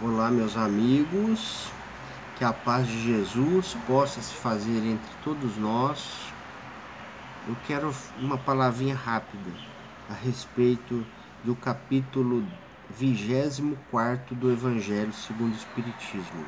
Olá, 0.00 0.30
meus 0.30 0.56
amigos, 0.56 1.72
que 2.36 2.44
a 2.44 2.52
paz 2.52 2.86
de 2.86 3.02
Jesus 3.02 3.76
possa 3.84 4.22
se 4.22 4.32
fazer 4.32 4.78
entre 4.86 5.10
todos 5.24 5.56
nós. 5.56 6.32
Eu 7.48 7.56
quero 7.66 7.92
uma 8.16 8.38
palavrinha 8.38 8.94
rápida 8.94 9.50
a 10.08 10.12
respeito 10.12 11.04
do 11.42 11.56
capítulo 11.56 12.46
24 12.90 14.36
do 14.36 14.52
Evangelho 14.52 15.12
segundo 15.12 15.50
o 15.50 15.56
Espiritismo. 15.56 16.46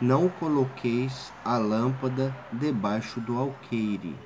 Não 0.00 0.30
coloqueis 0.30 1.30
a 1.44 1.58
lâmpada 1.58 2.34
debaixo 2.50 3.20
do 3.20 3.36
alqueire. 3.36 4.16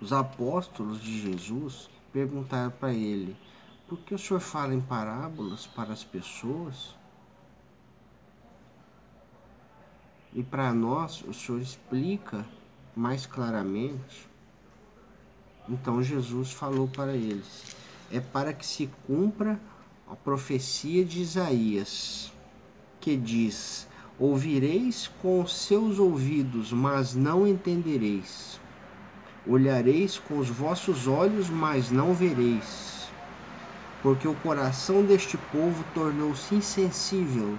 Os 0.00 0.12
apóstolos 0.12 1.02
de 1.02 1.20
Jesus 1.20 1.90
perguntaram 2.12 2.70
para 2.70 2.92
ele: 2.92 3.36
por 3.90 3.98
que 3.98 4.14
o 4.14 4.18
senhor 4.18 4.38
fala 4.38 4.72
em 4.72 4.80
parábolas 4.80 5.66
para 5.66 5.92
as 5.92 6.04
pessoas? 6.04 6.94
E 10.32 10.44
para 10.44 10.72
nós, 10.72 11.24
o 11.26 11.34
senhor 11.34 11.60
explica 11.60 12.46
mais 12.94 13.26
claramente. 13.26 14.28
Então 15.68 16.00
Jesus 16.04 16.52
falou 16.52 16.86
para 16.86 17.16
eles: 17.16 17.74
é 18.12 18.20
para 18.20 18.52
que 18.52 18.64
se 18.64 18.88
cumpra 19.08 19.60
a 20.08 20.14
profecia 20.14 21.04
de 21.04 21.20
Isaías, 21.20 22.32
que 23.00 23.16
diz: 23.16 23.88
Ouvireis 24.20 25.08
com 25.20 25.42
os 25.42 25.52
seus 25.52 25.98
ouvidos, 25.98 26.72
mas 26.72 27.16
não 27.16 27.44
entendereis. 27.44 28.60
Olhareis 29.44 30.16
com 30.16 30.38
os 30.38 30.48
vossos 30.48 31.08
olhos, 31.08 31.50
mas 31.50 31.90
não 31.90 32.14
vereis 32.14 32.99
porque 34.02 34.26
o 34.26 34.34
coração 34.36 35.02
deste 35.02 35.36
povo 35.36 35.84
tornou-se 35.94 36.54
insensível 36.54 37.56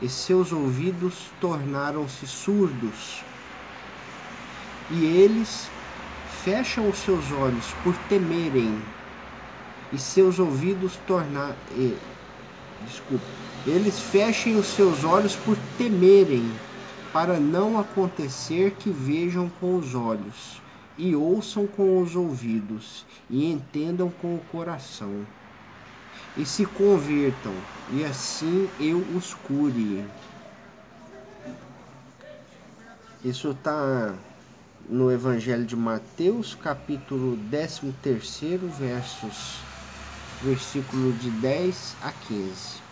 e 0.00 0.08
seus 0.08 0.52
ouvidos 0.52 1.30
tornaram-se 1.40 2.26
surdos. 2.26 3.22
E 4.90 5.04
eles 5.04 5.68
fecham 6.44 6.88
os 6.88 6.98
seus 6.98 7.32
olhos 7.32 7.74
por 7.82 7.96
temerem, 8.08 8.80
e 9.92 9.98
seus 9.98 10.38
ouvidos 10.38 10.98
tornar 11.06 11.56
desculpa, 12.86 13.24
eles 13.66 13.98
fechem 13.98 14.56
os 14.56 14.66
seus 14.66 15.02
olhos 15.02 15.34
por 15.34 15.56
temerem, 15.76 16.48
para 17.12 17.40
não 17.40 17.80
acontecer 17.80 18.72
que 18.78 18.90
vejam 18.90 19.50
com 19.60 19.76
os 19.76 19.94
olhos 19.94 20.60
e 20.98 21.14
ouçam 21.14 21.66
com 21.66 22.00
os 22.00 22.16
ouvidos, 22.16 23.04
e 23.28 23.50
entendam 23.50 24.10
com 24.10 24.34
o 24.34 24.44
coração, 24.50 25.26
e 26.36 26.44
se 26.44 26.64
convertam, 26.64 27.54
e 27.92 28.04
assim 28.04 28.68
eu 28.80 28.98
os 29.14 29.34
cure. 29.34 30.04
Isso 33.24 33.50
está 33.50 34.14
no 34.88 35.10
Evangelho 35.10 35.64
de 35.64 35.76
Mateus, 35.76 36.54
capítulo 36.54 37.36
13, 37.50 37.92
versos, 38.78 39.58
versículo 40.42 41.12
de 41.14 41.30
10 41.30 41.96
a 42.02 42.12
15. 42.12 42.86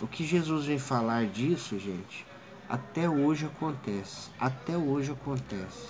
O 0.00 0.06
que 0.06 0.26
Jesus 0.26 0.66
vem 0.66 0.78
falar 0.78 1.26
disso, 1.26 1.78
gente, 1.78 2.25
até 2.68 3.08
hoje 3.08 3.46
acontece. 3.46 4.30
Até 4.40 4.76
hoje 4.76 5.12
acontece. 5.12 5.88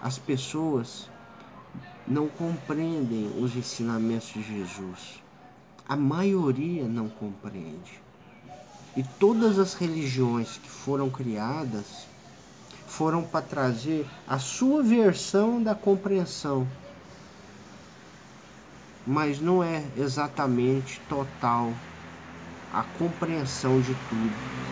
As 0.00 0.18
pessoas 0.18 1.08
não 2.06 2.28
compreendem 2.28 3.30
os 3.38 3.54
ensinamentos 3.54 4.28
de 4.28 4.42
Jesus. 4.42 5.22
A 5.86 5.96
maioria 5.96 6.84
não 6.84 7.08
compreende. 7.08 8.00
E 8.96 9.02
todas 9.02 9.58
as 9.58 9.74
religiões 9.74 10.56
que 10.56 10.68
foram 10.68 11.10
criadas 11.10 12.06
foram 12.86 13.22
para 13.22 13.44
trazer 13.44 14.06
a 14.26 14.38
sua 14.38 14.82
versão 14.82 15.62
da 15.62 15.74
compreensão. 15.74 16.66
Mas 19.06 19.40
não 19.40 19.62
é 19.62 19.84
exatamente 19.96 21.00
total 21.08 21.72
a 22.72 22.82
compreensão 22.98 23.80
de 23.80 23.94
tudo. 24.08 24.67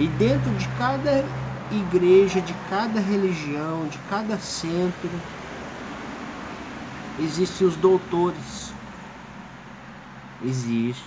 E 0.00 0.06
dentro 0.08 0.50
de 0.54 0.66
cada 0.78 1.22
igreja, 1.70 2.40
de 2.40 2.54
cada 2.70 2.98
religião, 2.98 3.86
de 3.86 3.98
cada 4.08 4.38
centro, 4.38 5.10
existem 7.18 7.66
os 7.66 7.76
doutores. 7.76 8.72
Existe. 10.42 11.04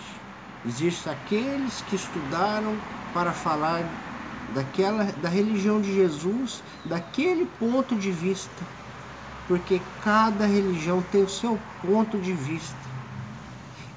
Existem 0.63 1.11
aqueles 1.11 1.81
que 1.89 1.95
estudaram 1.95 2.77
para 3.15 3.31
falar 3.31 3.83
daquela 4.53 5.05
da 5.23 5.27
religião 5.27 5.81
de 5.81 5.91
Jesus, 5.91 6.61
daquele 6.85 7.47
ponto 7.59 7.95
de 7.95 8.11
vista. 8.11 8.63
Porque 9.47 9.81
cada 10.03 10.45
religião 10.45 11.03
tem 11.11 11.23
o 11.23 11.29
seu 11.29 11.57
ponto 11.81 12.19
de 12.19 12.31
vista, 12.31 12.77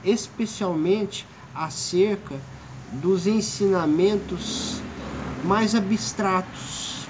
especialmente 0.02 1.26
acerca 1.54 2.34
dos 2.94 3.26
ensinamentos 3.26 4.80
mais 5.46 5.76
abstratos 5.76 7.06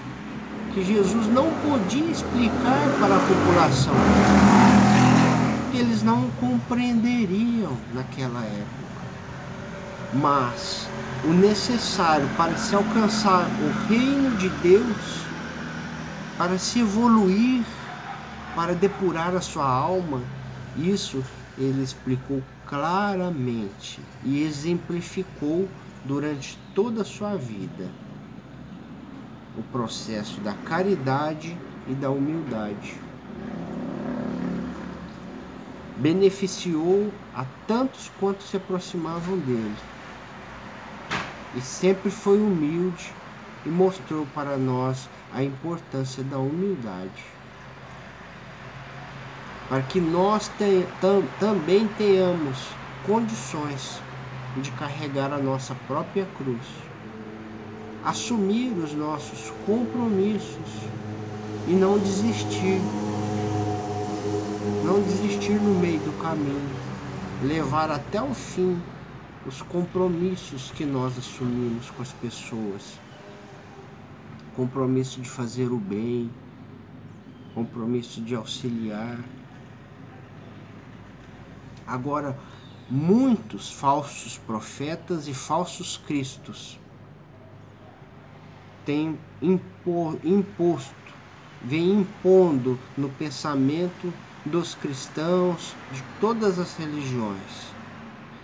que 0.74 0.84
Jesus 0.84 1.26
não 1.28 1.50
podia 1.62 2.04
explicar 2.04 2.86
para 3.00 3.16
a 3.16 3.20
população, 3.20 3.94
que 5.72 5.78
eles 5.78 6.02
não 6.02 6.28
compreenderiam 6.38 7.74
naquela 7.94 8.44
época. 8.44 9.06
Mas 10.12 10.86
o 11.24 11.28
necessário 11.28 12.28
para 12.36 12.54
se 12.58 12.74
alcançar 12.74 13.46
o 13.62 13.88
reino 13.88 14.36
de 14.36 14.50
Deus, 14.60 15.24
para 16.36 16.58
se 16.58 16.80
evoluir, 16.80 17.64
para 18.54 18.74
depurar 18.74 19.34
a 19.34 19.40
sua 19.40 19.66
alma, 19.66 20.20
isso 20.76 21.24
ele 21.56 21.82
explicou 21.82 22.42
claramente 22.66 23.98
e 24.22 24.42
exemplificou 24.42 25.66
durante 26.04 26.58
toda 26.74 27.00
a 27.00 27.04
sua 27.04 27.34
vida 27.36 27.88
o 29.56 29.62
processo 29.64 30.40
da 30.40 30.52
caridade 30.52 31.56
e 31.88 31.94
da 31.94 32.10
humildade. 32.10 32.94
Beneficiou 35.96 37.10
a 37.34 37.44
tantos 37.66 38.10
quanto 38.20 38.42
se 38.42 38.56
aproximavam 38.56 39.38
dele. 39.38 39.76
E 41.54 41.60
sempre 41.60 42.10
foi 42.10 42.38
humilde 42.38 43.12
e 43.64 43.68
mostrou 43.70 44.26
para 44.34 44.58
nós 44.58 45.08
a 45.32 45.42
importância 45.42 46.22
da 46.24 46.38
humildade. 46.38 47.24
Para 49.70 49.82
que 49.82 50.00
nós 50.00 50.50
tam, 51.00 51.24
também 51.40 51.88
tenhamos 51.96 52.68
condições 53.06 54.00
de 54.58 54.70
carregar 54.72 55.32
a 55.32 55.38
nossa 55.38 55.74
própria 55.86 56.26
cruz 56.36 56.85
assumir 58.06 58.70
os 58.78 58.94
nossos 58.94 59.52
compromissos 59.66 60.70
e 61.66 61.72
não 61.72 61.98
desistir. 61.98 62.80
Não 64.84 65.02
desistir 65.02 65.60
no 65.60 65.74
meio 65.80 65.98
do 65.98 66.16
caminho, 66.22 66.70
levar 67.42 67.90
até 67.90 68.22
o 68.22 68.32
fim 68.32 68.80
os 69.44 69.60
compromissos 69.62 70.70
que 70.70 70.84
nós 70.84 71.18
assumimos 71.18 71.90
com 71.90 72.02
as 72.02 72.12
pessoas. 72.12 72.96
Compromisso 74.54 75.20
de 75.20 75.28
fazer 75.28 75.72
o 75.72 75.76
bem, 75.76 76.30
compromisso 77.56 78.20
de 78.20 78.36
auxiliar. 78.36 79.18
Agora, 81.84 82.38
muitos 82.88 83.72
falsos 83.72 84.38
profetas 84.38 85.26
e 85.26 85.34
falsos 85.34 85.96
cristos 86.06 86.78
tem 88.86 89.18
impor, 89.42 90.16
imposto, 90.24 90.94
vem 91.62 92.00
impondo 92.00 92.78
no 92.96 93.10
pensamento 93.10 94.12
dos 94.46 94.76
cristãos 94.76 95.74
de 95.92 96.02
todas 96.20 96.58
as 96.58 96.76
religiões. 96.76 97.74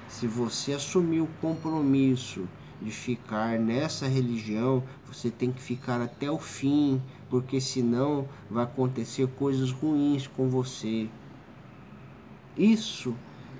Se 0.08 0.26
você 0.26 0.72
assumir 0.72 1.20
o 1.20 1.28
compromisso 1.40 2.46
de 2.82 2.90
ficar 2.90 3.58
nessa 3.58 4.08
religião, 4.08 4.82
você 5.06 5.30
tem 5.30 5.52
que 5.52 5.62
ficar 5.62 6.00
até 6.02 6.28
o 6.28 6.38
fim, 6.38 7.00
porque 7.30 7.60
senão 7.60 8.28
vai 8.50 8.64
acontecer 8.64 9.28
coisas 9.28 9.70
ruins 9.70 10.26
com 10.26 10.48
você. 10.48 11.08
Isso 12.58 13.14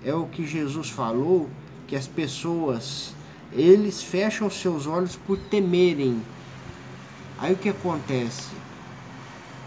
é 0.04 0.12
o 0.12 0.26
que 0.26 0.44
Jesus 0.44 0.90
falou, 0.90 1.48
que 1.86 1.94
as 1.94 2.08
pessoas 2.08 3.14
eles 3.52 4.02
fecham 4.02 4.50
seus 4.50 4.86
olhos 4.86 5.14
por 5.14 5.38
temerem 5.38 6.20
Aí 7.42 7.54
o 7.54 7.56
que 7.56 7.70
acontece? 7.70 8.52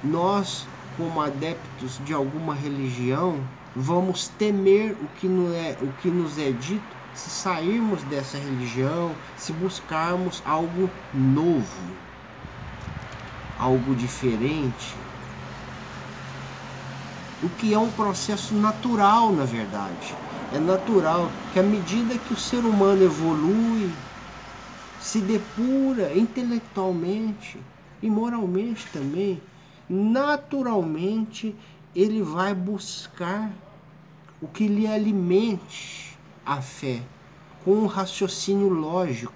Nós, 0.02 0.66
como 0.96 1.22
adeptos 1.22 2.00
de 2.06 2.14
alguma 2.14 2.56
religião, 2.56 3.38
vamos 3.76 4.30
temer 4.30 4.94
o 4.94 5.08
que, 5.20 5.28
é, 5.54 5.78
o 5.82 5.92
que 6.02 6.08
nos 6.08 6.40
é 6.40 6.52
dito 6.52 6.96
se 7.14 7.30
sairmos 7.30 8.02
dessa 8.04 8.38
religião, 8.38 9.14
se 9.36 9.52
buscarmos 9.52 10.42
algo 10.46 10.90
novo, 11.14 11.92
algo 13.60 13.94
diferente. 13.94 14.96
O 17.44 17.50
que 17.50 17.74
é 17.74 17.78
um 17.78 17.92
processo 17.92 18.56
natural, 18.56 19.34
na 19.34 19.44
verdade. 19.44 20.16
É 20.54 20.60
natural 20.60 21.30
que 21.52 21.60
à 21.60 21.64
medida 21.64 22.18
que 22.18 22.34
o 22.34 22.38
ser 22.38 22.60
humano 22.60 23.04
evolui, 23.04 23.92
se 25.06 25.22
depura 25.22 26.18
intelectualmente 26.18 27.60
e 28.02 28.10
moralmente 28.10 28.88
também, 28.92 29.40
naturalmente 29.88 31.56
ele 31.96 32.24
vai 32.24 32.56
buscar 32.56 33.52
o 34.42 34.48
que 34.48 34.68
lhe 34.68 34.88
alimente 34.88 36.18
a 36.44 36.60
fé, 36.60 37.04
com 37.64 37.74
um 37.74 37.86
raciocínio 37.86 38.68
lógico, 38.68 39.32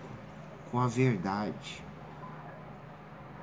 com 0.72 0.80
a 0.80 0.88
verdade. 0.88 1.84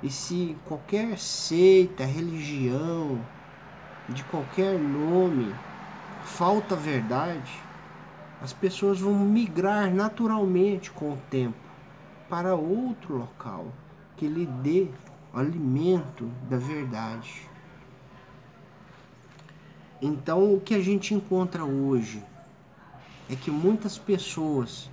E 0.03 0.09
se 0.09 0.53
qualquer 0.65 1.17
seita, 1.17 2.03
religião, 2.03 3.21
de 4.09 4.21
qualquer 4.25 4.77
nome, 4.77 5.55
falta 6.25 6.75
verdade, 6.75 7.57
as 8.41 8.51
pessoas 8.51 8.99
vão 8.99 9.13
migrar 9.13 9.89
naturalmente 9.89 10.91
com 10.91 11.13
o 11.13 11.17
tempo 11.29 11.66
para 12.29 12.55
outro 12.55 13.17
local 13.17 13.67
que 14.15 14.27
lhe 14.27 14.45
dê 14.45 14.87
alimento 15.33 16.29
da 16.49 16.57
verdade. 16.57 17.47
Então, 20.01 20.53
o 20.53 20.59
que 20.59 20.75
a 20.75 20.81
gente 20.81 21.13
encontra 21.13 21.63
hoje 21.63 22.23
é 23.29 23.35
que 23.35 23.51
muitas 23.51 23.97
pessoas 23.97 24.89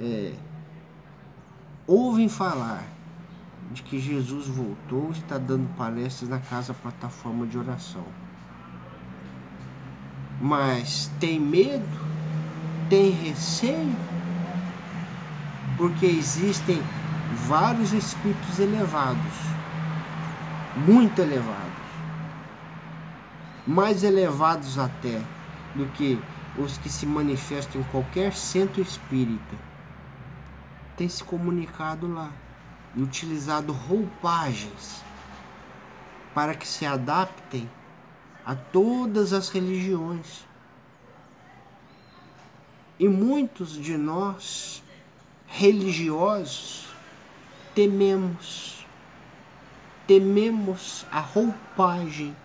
é, 0.00 0.32
ouvem 1.86 2.28
falar 2.28 2.84
de 3.72 3.82
que 3.82 3.98
Jesus 3.98 4.46
voltou 4.46 5.08
e 5.08 5.18
está 5.18 5.38
dando 5.38 5.68
palestras 5.76 6.28
na 6.28 6.38
casa 6.38 6.72
plataforma 6.74 7.46
de 7.46 7.58
oração. 7.58 8.04
Mas 10.40 11.10
tem 11.18 11.40
medo, 11.40 11.86
tem 12.88 13.10
receio, 13.10 13.96
porque 15.76 16.06
existem 16.06 16.82
vários 17.46 17.92
espíritos 17.92 18.58
elevados, 18.58 19.32
muito 20.86 21.20
elevados 21.20 21.84
mais 23.66 24.04
elevados 24.04 24.78
até 24.78 25.22
do 25.74 25.86
que 25.92 26.20
os 26.58 26.76
que 26.78 26.88
se 26.88 27.06
manifestam 27.06 27.80
em 27.80 27.84
qualquer 27.84 28.34
centro 28.34 28.80
espírita, 28.80 29.56
têm 30.96 31.08
se 31.08 31.24
comunicado 31.24 32.06
lá 32.06 32.30
e 32.94 33.02
utilizado 33.02 33.72
roupagens 33.72 35.02
para 36.34 36.54
que 36.54 36.68
se 36.68 36.84
adaptem 36.84 37.68
a 38.44 38.54
todas 38.54 39.32
as 39.32 39.48
religiões. 39.48 40.46
E 42.98 43.08
muitos 43.08 43.72
de 43.72 43.96
nós, 43.96 44.82
religiosos, 45.56 46.88
tememos, 47.76 48.84
tememos 50.04 51.06
a 51.12 51.20
roupagem 51.20 52.36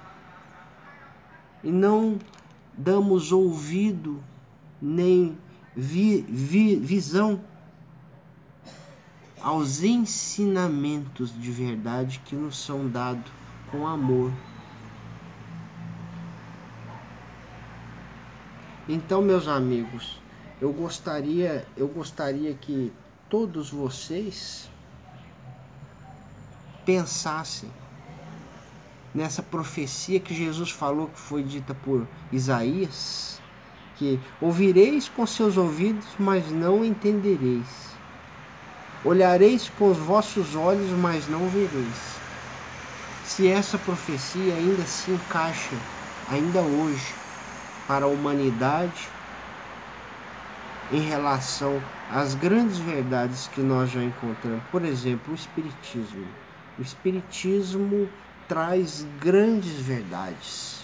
e 1.64 1.72
não 1.72 2.20
damos 2.78 3.32
ouvido 3.32 4.24
nem 4.80 5.36
vi, 5.76 6.22
vi, 6.22 6.76
visão 6.76 7.42
aos 9.42 9.82
ensinamentos 9.82 11.34
de 11.34 11.50
verdade 11.50 12.22
que 12.24 12.36
nos 12.36 12.64
são 12.64 12.88
dados 12.88 13.32
com 13.72 13.88
amor. 13.88 14.32
Então, 18.88 19.22
meus 19.22 19.48
amigos, 19.48 20.22
eu 20.62 20.74
gostaria, 20.74 21.66
eu 21.78 21.88
gostaria 21.88 22.54
que 22.54 22.92
todos 23.30 23.70
vocês 23.70 24.68
pensassem 26.86 27.70
nessa 29.14 29.44
profecia 29.44 30.20
que 30.20 30.34
Jesus 30.34 30.72
falou 30.72 31.08
que 31.08 31.20
foi 31.20 31.44
dita 31.44 31.76
por 31.76 32.08
Isaías, 32.32 33.40
que 33.98 34.20
ouvireis 34.42 35.08
com 35.10 35.28
seus 35.28 35.58
ouvidos, 35.58 36.08
mas 36.18 36.50
não 36.52 36.84
entendereis. 36.84 37.90
Olhareis 39.06 39.70
com 39.78 39.92
os 39.92 39.98
vossos 39.98 40.56
olhos, 40.56 40.90
mas 40.98 41.28
não 41.28 41.48
vereis. 41.50 42.20
Se 43.24 43.48
essa 43.48 43.78
profecia 43.78 44.56
ainda 44.56 44.84
se 44.86 45.12
encaixa 45.12 45.76
ainda 46.30 46.62
hoje 46.62 47.14
para 47.88 48.06
a 48.06 48.10
humanidade 48.10 49.08
em 50.92 51.02
relação 51.02 51.82
às 52.12 52.34
grandes 52.36 52.78
verdades 52.80 53.48
que 53.48 53.62
nós 53.62 53.92
já 53.92 54.04
encontramos, 54.04 54.64
por 54.72 54.84
exemplo, 54.84 55.32
o 55.32 55.36
espiritismo. 55.36 56.26
O 56.78 56.82
espiritismo 56.82 58.10
traz 58.48 59.06
grandes 59.20 59.74
verdades. 59.82 60.82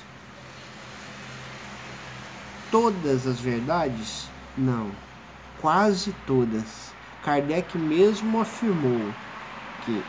Todas 2.69 3.25
as 3.25 3.39
verdades? 3.39 4.29
Não, 4.57 4.91
quase 5.59 6.13
todas. 6.27 6.93
Kardec 7.23 7.77
mesmo 7.77 8.41
afirmou 8.41 9.11
que 9.83 10.03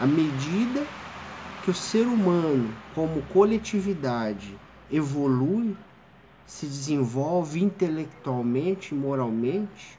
à 0.00 0.06
medida 0.06 0.86
que 1.62 1.70
o 1.70 1.74
ser 1.74 2.06
humano, 2.06 2.72
como 2.94 3.22
coletividade, 3.32 4.56
evolui, 4.90 5.76
se 6.46 6.66
desenvolve 6.66 7.62
intelectualmente 7.62 8.94
moralmente, 8.94 9.98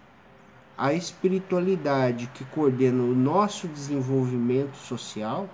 a 0.78 0.94
espiritualidade 0.94 2.28
que 2.34 2.46
coordena 2.46 3.04
o 3.04 3.16
nosso 3.16 3.68
desenvolvimento 3.68 4.78
social 4.78 5.50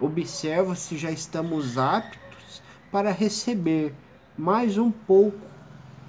observa 0.00 0.74
se 0.74 0.96
já 0.96 1.10
estamos 1.10 1.76
aptos 1.76 2.62
para 2.90 3.10
receber 3.10 3.92
mais 4.38 4.78
um 4.78 4.90
pouco 4.90 5.38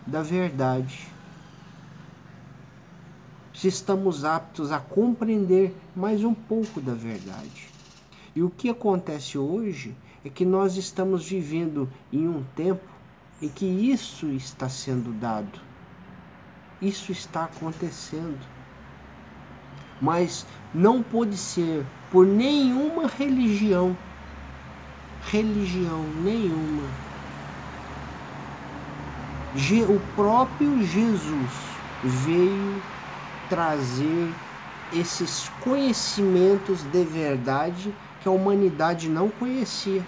da 0.07 0.21
verdade. 0.21 1.07
Se 3.53 3.67
estamos 3.67 4.23
aptos 4.23 4.71
a 4.71 4.79
compreender 4.79 5.75
mais 5.95 6.23
um 6.23 6.33
pouco 6.33 6.79
da 6.79 6.93
verdade. 6.93 7.69
E 8.35 8.41
o 8.41 8.49
que 8.49 8.69
acontece 8.69 9.37
hoje 9.37 9.95
é 10.23 10.29
que 10.29 10.45
nós 10.45 10.77
estamos 10.77 11.27
vivendo 11.27 11.89
em 12.11 12.27
um 12.27 12.43
tempo 12.55 12.91
em 13.41 13.49
que 13.49 13.65
isso 13.65 14.27
está 14.27 14.69
sendo 14.69 15.11
dado. 15.19 15.59
Isso 16.81 17.11
está 17.11 17.45
acontecendo. 17.45 18.39
Mas 19.99 20.45
não 20.73 21.01
pode 21.01 21.37
ser 21.37 21.85
por 22.11 22.25
nenhuma 22.25 23.07
religião. 23.07 23.95
Religião 25.31 26.03
nenhuma. 26.23 26.87
O 29.89 29.99
próprio 30.15 30.83
Jesus 30.83 31.51
veio 32.03 32.81
trazer 33.49 34.33
esses 34.93 35.49
conhecimentos 35.61 36.83
de 36.83 37.03
verdade 37.03 37.93
que 38.21 38.27
a 38.27 38.31
humanidade 38.31 39.09
não 39.09 39.29
conhecia. 39.29 40.05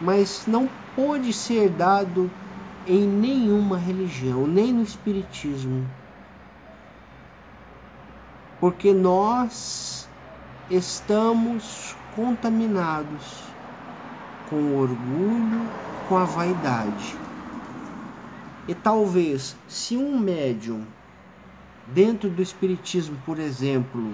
Mas 0.00 0.44
não 0.46 0.68
pode 0.94 1.32
ser 1.32 1.68
dado 1.70 2.30
em 2.86 3.06
nenhuma 3.06 3.78
religião, 3.78 4.46
nem 4.46 4.72
no 4.72 4.82
Espiritismo. 4.82 5.88
Porque 8.58 8.92
nós 8.92 10.08
estamos 10.70 11.96
contaminados 12.14 13.44
com 14.48 14.56
o 14.56 14.80
orgulho, 14.80 15.68
com 16.08 16.16
a 16.16 16.24
vaidade. 16.24 17.16
E 18.68 18.74
talvez, 18.74 19.56
se 19.66 19.96
um 19.96 20.18
médium, 20.18 20.84
dentro 21.86 22.28
do 22.28 22.42
Espiritismo, 22.42 23.16
por 23.24 23.38
exemplo, 23.38 24.12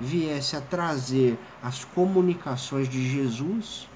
viesse 0.00 0.56
a 0.56 0.60
trazer 0.60 1.38
as 1.62 1.84
comunicações 1.84 2.88
de 2.88 3.08
Jesus 3.08 3.88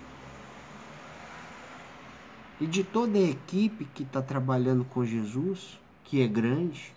e 2.60 2.66
de 2.66 2.82
toda 2.82 3.18
a 3.18 3.22
equipe 3.22 3.84
que 3.84 4.02
está 4.02 4.22
trabalhando 4.22 4.84
com 4.84 5.04
Jesus, 5.04 5.78
que 6.04 6.22
é 6.22 6.26
grande, 6.26 6.94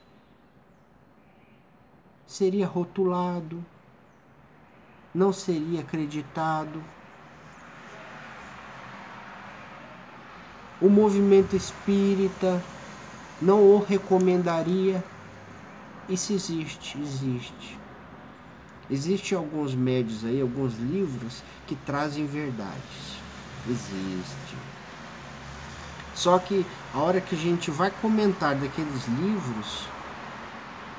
seria 2.26 2.68
rotulado, 2.68 3.64
não 5.14 5.34
seria 5.34 5.82
acreditado. 5.82 6.82
o 10.82 10.90
movimento 10.90 11.56
espírita 11.56 12.64
não 13.42 13.64
o 13.64 13.84
recomendaria. 13.84 15.04
Isso 16.08 16.34
existe, 16.34 17.00
existe. 17.00 17.78
Existem 18.90 19.38
alguns 19.38 19.76
médios 19.76 20.26
aí, 20.26 20.42
alguns 20.42 20.78
livros 20.78 21.44
que 21.68 21.76
trazem 21.76 22.26
verdades. 22.26 23.20
Existe. 23.68 24.79
Só 26.20 26.38
que 26.38 26.66
a 26.94 27.00
hora 27.00 27.22
que 27.22 27.34
a 27.34 27.38
gente 27.38 27.72
vai 27.72 27.90
comentar 27.90 28.54
daqueles 28.54 29.08
livros, 29.08 29.88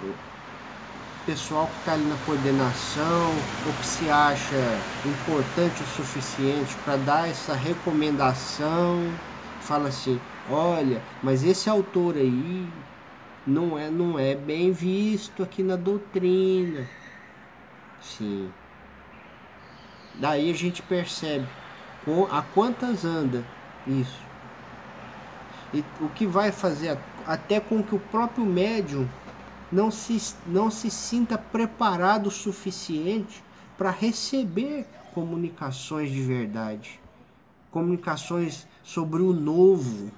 o 0.03 0.15
pessoal 1.27 1.67
que 1.67 1.79
está 1.81 1.93
ali 1.93 2.05
na 2.05 2.17
coordenação, 2.25 3.29
ou 3.67 3.73
que 3.75 3.85
se 3.85 4.09
acha 4.09 4.83
importante 5.05 5.83
o 5.83 5.87
suficiente 5.87 6.75
para 6.87 6.97
dar 6.97 7.29
essa 7.29 7.55
recomendação, 7.55 9.21
fala 9.61 9.89
assim: 9.91 10.19
olha, 10.49 11.03
mas 11.23 11.45
esse 11.45 11.69
autor 11.69 12.17
aí 12.17 12.67
não 13.47 13.79
é, 13.79 13.91
não 13.91 14.19
é 14.19 14.35
bem 14.35 14.73
visto 14.73 15.43
aqui 15.43 15.63
na 15.63 15.77
doutrina. 15.77 16.89
Sim. 18.01 18.51
Daí 20.15 20.51
a 20.51 20.55
gente 20.55 20.81
percebe 20.81 21.47
a 22.31 22.41
quantas 22.41 23.05
anda 23.05 23.45
isso. 23.87 24.30
E 25.73 25.85
o 26.01 26.09
que 26.09 26.27
vai 26.27 26.51
fazer 26.51 26.99
até 27.27 27.61
com 27.61 27.83
que 27.83 27.95
o 27.95 28.01
próprio 28.01 28.45
médium 28.45 29.09
não 29.71 29.91
se, 29.91 30.35
não 30.47 30.71
se 30.71 30.91
sinta 30.91 31.39
preparado 31.39 32.27
o 32.27 32.31
suficiente 32.31 33.43
para 33.79 33.91
receber 33.91 34.87
comunicações 35.15 36.11
de 36.11 36.21
verdade, 36.23 37.01
comunicações 37.71 38.67
sobre 38.83 39.23
o 39.23 39.33
novo, 39.33 40.11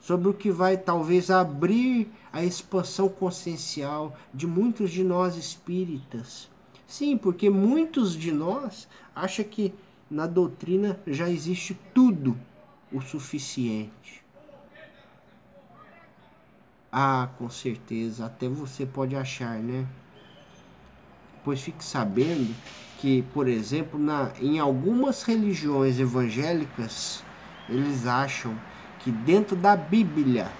sobre 0.00 0.28
o 0.28 0.34
que 0.34 0.50
vai 0.50 0.76
talvez 0.76 1.30
abrir 1.30 2.10
a 2.32 2.44
expansão 2.44 3.08
consciencial 3.08 4.14
de 4.32 4.46
muitos 4.46 4.90
de 4.90 5.02
nós 5.02 5.36
espíritas. 5.36 6.48
Sim, 6.86 7.16
porque 7.16 7.50
muitos 7.50 8.14
de 8.14 8.30
nós 8.30 8.86
acham 9.14 9.44
que 9.44 9.74
na 10.10 10.26
doutrina 10.26 11.00
já 11.06 11.28
existe 11.28 11.76
tudo 11.92 12.36
o 12.92 13.00
suficiente. 13.00 14.24
Ah, 16.90 17.28
com 17.38 17.50
certeza, 17.50 18.26
até 18.26 18.48
você 18.48 18.86
pode 18.86 19.14
achar, 19.16 19.58
né? 19.58 19.86
Pois 21.44 21.60
fique 21.60 21.84
sabendo 21.84 22.54
que, 22.98 23.22
por 23.34 23.48
exemplo, 23.48 23.98
na, 23.98 24.30
em 24.40 24.58
algumas 24.58 25.22
religiões 25.22 25.98
evangélicas, 25.98 27.22
eles 27.68 28.06
acham 28.06 28.56
que 29.00 29.10
dentro 29.10 29.54
da 29.54 29.76
Bíblia, 29.76 30.50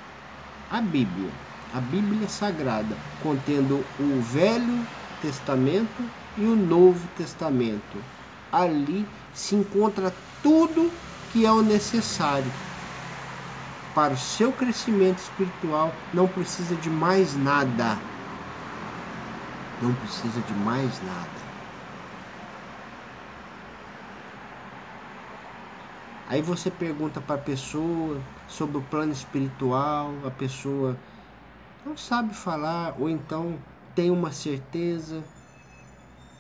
a 0.71 0.81
Bíblia, 0.81 1.31
a 1.73 1.81
Bíblia 1.81 2.29
Sagrada, 2.29 2.97
contendo 3.23 3.85
o 3.99 4.21
Velho 4.21 4.87
Testamento 5.23 6.05
e 6.37 6.43
o 6.43 6.55
Novo 6.55 7.07
Testamento. 7.17 7.99
Ali 8.53 9.07
se 9.33 9.55
encontra 9.55 10.13
tudo 10.43 10.91
que 11.37 11.45
é 11.45 11.53
o 11.53 11.61
necessário 11.61 12.51
para 13.95 14.15
o 14.15 14.17
seu 14.17 14.51
crescimento 14.51 15.19
espiritual. 15.19 15.93
Não 16.15 16.27
precisa 16.27 16.75
de 16.77 16.89
mais 16.89 17.37
nada. 17.37 17.99
Não 19.83 19.93
precisa 19.97 20.41
de 20.41 20.55
mais 20.65 20.91
nada. 21.03 21.29
Aí 26.27 26.41
você 26.41 26.71
pergunta 26.71 27.21
para 27.21 27.35
a 27.35 27.45
pessoa 27.45 28.19
sobre 28.49 28.79
o 28.79 28.83
plano 28.85 29.13
espiritual, 29.13 30.15
a 30.25 30.31
pessoa 30.31 30.97
não 31.85 31.99
sabe 31.99 32.33
falar, 32.33 32.95
ou 32.99 33.11
então 33.11 33.59
tem 33.95 34.11
uma 34.11 34.33
certeza 34.33 35.23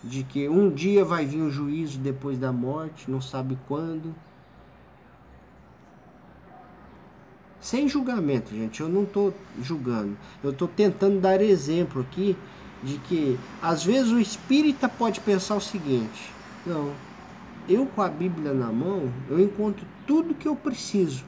de 0.02 0.22
que 0.22 0.48
um 0.48 0.70
dia 0.70 1.04
vai 1.04 1.26
vir 1.26 1.42
o 1.42 1.50
juízo 1.50 1.98
depois 1.98 2.38
da 2.38 2.50
morte, 2.50 3.10
não 3.10 3.20
sabe 3.20 3.58
quando. 3.68 4.14
Sem 7.60 7.88
julgamento, 7.88 8.50
gente, 8.54 8.80
eu 8.80 8.88
não 8.88 9.02
estou 9.02 9.34
julgando. 9.62 10.16
Eu 10.42 10.50
estou 10.50 10.68
tentando 10.68 11.20
dar 11.20 11.40
exemplo 11.40 12.02
aqui 12.02 12.36
de 12.82 12.98
que 12.98 13.38
às 13.60 13.82
vezes 13.82 14.12
o 14.12 14.20
espírita 14.20 14.88
pode 14.88 15.20
pensar 15.20 15.56
o 15.56 15.60
seguinte: 15.60 16.32
não, 16.64 16.92
eu 17.68 17.86
com 17.86 18.02
a 18.02 18.08
Bíblia 18.08 18.52
na 18.52 18.70
mão, 18.70 19.10
eu 19.28 19.40
encontro 19.40 19.84
tudo 20.06 20.34
que 20.34 20.46
eu 20.46 20.54
preciso 20.54 21.24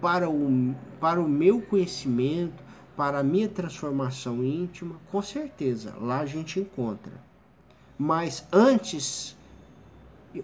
para 0.00 0.28
o, 0.28 0.74
para 1.00 1.20
o 1.20 1.28
meu 1.28 1.62
conhecimento, 1.62 2.62
para 2.96 3.20
a 3.20 3.22
minha 3.22 3.48
transformação 3.48 4.44
íntima, 4.44 4.96
com 5.10 5.22
certeza, 5.22 5.94
lá 6.00 6.20
a 6.20 6.26
gente 6.26 6.60
encontra. 6.60 7.12
Mas 7.98 8.46
antes 8.52 9.36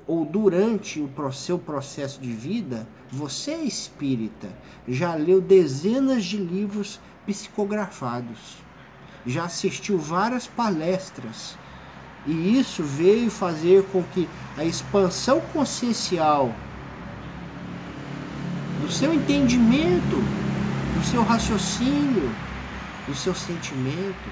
ou 0.07 0.25
durante 0.25 1.01
o 1.01 1.33
seu 1.33 1.59
processo 1.59 2.21
de 2.21 2.33
vida, 2.33 2.87
você 3.11 3.53
é 3.53 3.65
espírita, 3.65 4.49
já 4.87 5.15
leu 5.15 5.41
dezenas 5.41 6.25
de 6.25 6.37
livros 6.37 7.01
psicografados, 7.27 8.57
já 9.27 9.45
assistiu 9.45 9.99
várias 9.99 10.47
palestras, 10.47 11.57
e 12.27 12.59
isso 12.59 12.83
veio 12.83 13.31
fazer 13.31 13.85
com 13.87 14.03
que 14.03 14.29
a 14.57 14.65
expansão 14.65 15.41
consciencial 15.53 16.55
do 18.81 18.91
seu 18.91 19.13
entendimento 19.13 20.17
do 21.01 21.07
seu 21.07 21.23
raciocínio, 21.23 22.31
do 23.07 23.15
seu 23.15 23.35
sentimento 23.35 24.29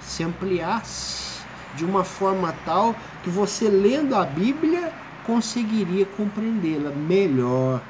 se 0.00 0.24
ampliasse 0.24 1.35
de 1.76 1.84
uma 1.84 2.02
forma 2.02 2.54
tal 2.64 2.94
que 3.22 3.30
você 3.30 3.68
lendo 3.68 4.14
a 4.14 4.24
Bíblia 4.24 4.92
conseguiria 5.24 6.06
compreendê-la 6.06 6.90
melhor 6.90 7.80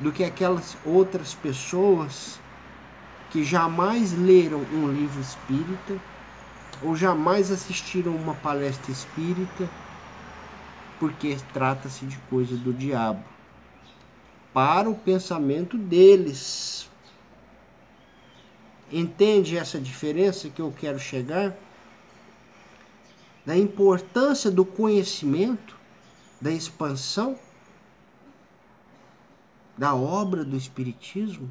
do 0.00 0.12
que 0.12 0.22
aquelas 0.22 0.76
outras 0.84 1.34
pessoas 1.34 2.38
que 3.30 3.42
jamais 3.42 4.12
leram 4.12 4.60
um 4.72 4.92
livro 4.92 5.20
espírita 5.20 5.98
ou 6.82 6.94
jamais 6.94 7.50
assistiram 7.50 8.14
uma 8.14 8.34
palestra 8.34 8.92
espírita, 8.92 9.68
porque 11.00 11.36
trata-se 11.52 12.04
de 12.04 12.18
coisa 12.30 12.56
do 12.56 12.72
diabo 12.72 13.24
para 14.52 14.88
o 14.88 14.94
pensamento 14.94 15.76
deles. 15.76 16.88
Entende 18.92 19.56
essa 19.56 19.78
diferença 19.78 20.48
que 20.48 20.60
eu 20.60 20.72
quero 20.78 20.98
chegar? 20.98 21.54
Da 23.46 23.56
importância 23.56 24.50
do 24.50 24.64
conhecimento, 24.64 25.76
da 26.40 26.50
expansão 26.50 27.38
da 29.76 29.94
obra 29.94 30.44
do 30.44 30.56
Espiritismo 30.56 31.50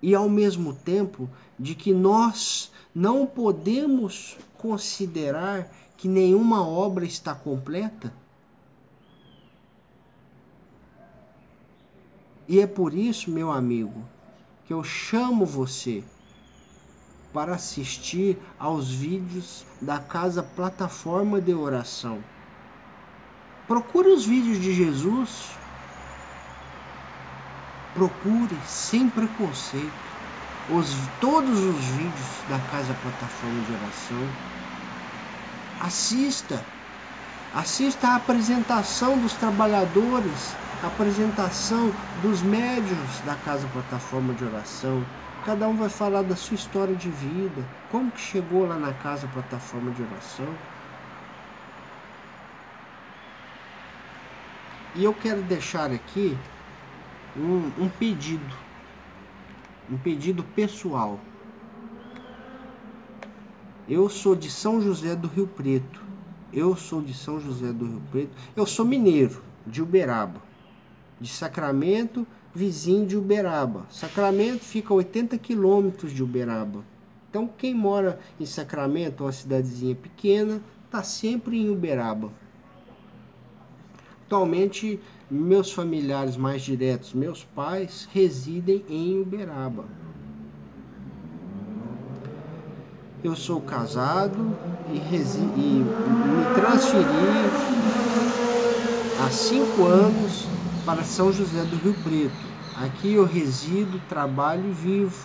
e 0.00 0.14
ao 0.14 0.28
mesmo 0.28 0.74
tempo 0.74 1.28
de 1.58 1.74
que 1.74 1.92
nós 1.92 2.72
não 2.94 3.26
podemos 3.26 4.36
considerar 4.56 5.70
que 5.96 6.08
nenhuma 6.08 6.66
obra 6.66 7.04
está 7.04 7.34
completa. 7.34 8.12
E 12.48 12.60
é 12.60 12.66
por 12.66 12.94
isso, 12.94 13.30
meu 13.30 13.50
amigo, 13.50 14.04
que 14.64 14.72
eu 14.72 14.84
chamo 14.84 15.44
você 15.44 16.04
para 17.36 17.56
assistir 17.56 18.38
aos 18.58 18.90
vídeos 18.90 19.66
da 19.82 19.98
Casa 19.98 20.42
Plataforma 20.42 21.38
de 21.38 21.52
Oração. 21.52 22.24
Procure 23.68 24.08
os 24.08 24.24
vídeos 24.24 24.58
de 24.58 24.72
Jesus. 24.72 25.50
Procure 27.92 28.56
sem 28.64 29.10
preconceito 29.10 29.92
os, 30.70 30.96
todos 31.20 31.58
os 31.60 31.84
vídeos 31.84 32.30
da 32.48 32.58
Casa 32.70 32.94
Plataforma 33.02 33.60
de 33.66 33.72
Oração. 33.74 34.28
Assista. 35.82 36.64
Assista 37.54 38.08
a 38.08 38.16
apresentação 38.16 39.18
dos 39.18 39.34
trabalhadores 39.34 40.56
apresentação 40.82 41.90
dos 42.22 42.42
médios 42.42 43.20
da 43.24 43.34
Casa 43.36 43.66
Plataforma 43.68 44.34
de 44.34 44.44
Oração. 44.44 45.04
Cada 45.46 45.68
um 45.68 45.76
vai 45.76 45.88
falar 45.88 46.22
da 46.22 46.34
sua 46.34 46.56
história 46.56 46.96
de 46.96 47.08
vida, 47.08 47.64
como 47.88 48.10
que 48.10 48.20
chegou 48.20 48.66
lá 48.66 48.76
na 48.76 48.92
Casa 48.92 49.28
Plataforma 49.28 49.92
de 49.92 50.02
Oração. 50.02 50.52
E 54.96 55.04
eu 55.04 55.14
quero 55.14 55.42
deixar 55.42 55.92
aqui 55.92 56.36
um, 57.36 57.70
um 57.78 57.88
pedido, 57.88 58.56
um 59.88 59.96
pedido 59.96 60.42
pessoal. 60.42 61.20
Eu 63.88 64.08
sou 64.08 64.34
de 64.34 64.50
São 64.50 64.82
José 64.82 65.14
do 65.14 65.28
Rio 65.28 65.46
Preto. 65.46 66.02
Eu 66.52 66.74
sou 66.74 67.00
de 67.00 67.14
São 67.14 67.38
José 67.38 67.72
do 67.72 67.86
Rio 67.86 68.02
Preto. 68.10 68.32
Eu 68.56 68.66
sou 68.66 68.84
mineiro 68.84 69.40
de 69.64 69.80
Uberaba, 69.80 70.42
de 71.20 71.28
Sacramento, 71.28 72.26
vizinho 72.56 73.06
de 73.06 73.16
Uberaba. 73.16 73.84
Sacramento 73.90 74.64
fica 74.64 74.92
a 74.92 74.96
80 74.96 75.36
quilômetros 75.36 76.10
de 76.10 76.22
Uberaba. 76.22 76.82
Então, 77.28 77.46
quem 77.46 77.74
mora 77.74 78.18
em 78.40 78.46
Sacramento, 78.46 79.24
uma 79.24 79.32
cidadezinha 79.32 79.94
pequena, 79.94 80.62
está 80.86 81.02
sempre 81.02 81.60
em 81.60 81.68
Uberaba. 81.68 82.30
Atualmente, 84.24 84.98
meus 85.30 85.70
familiares 85.70 86.36
mais 86.36 86.62
diretos, 86.62 87.12
meus 87.12 87.44
pais, 87.44 88.08
residem 88.10 88.82
em 88.88 89.20
Uberaba. 89.20 89.84
Eu 93.22 93.36
sou 93.36 93.60
casado 93.60 94.56
e, 94.90 94.96
e 94.96 95.84
me 95.84 96.54
transferi 96.54 97.04
há 99.20 99.30
cinco 99.30 99.84
anos 99.84 100.55
para 100.86 101.02
São 101.02 101.32
José 101.32 101.64
do 101.64 101.76
Rio 101.76 101.94
Preto. 102.04 102.46
Aqui 102.76 103.14
eu 103.14 103.24
resido, 103.24 104.00
trabalho 104.08 104.70
e 104.70 104.72
vivo. 104.72 105.16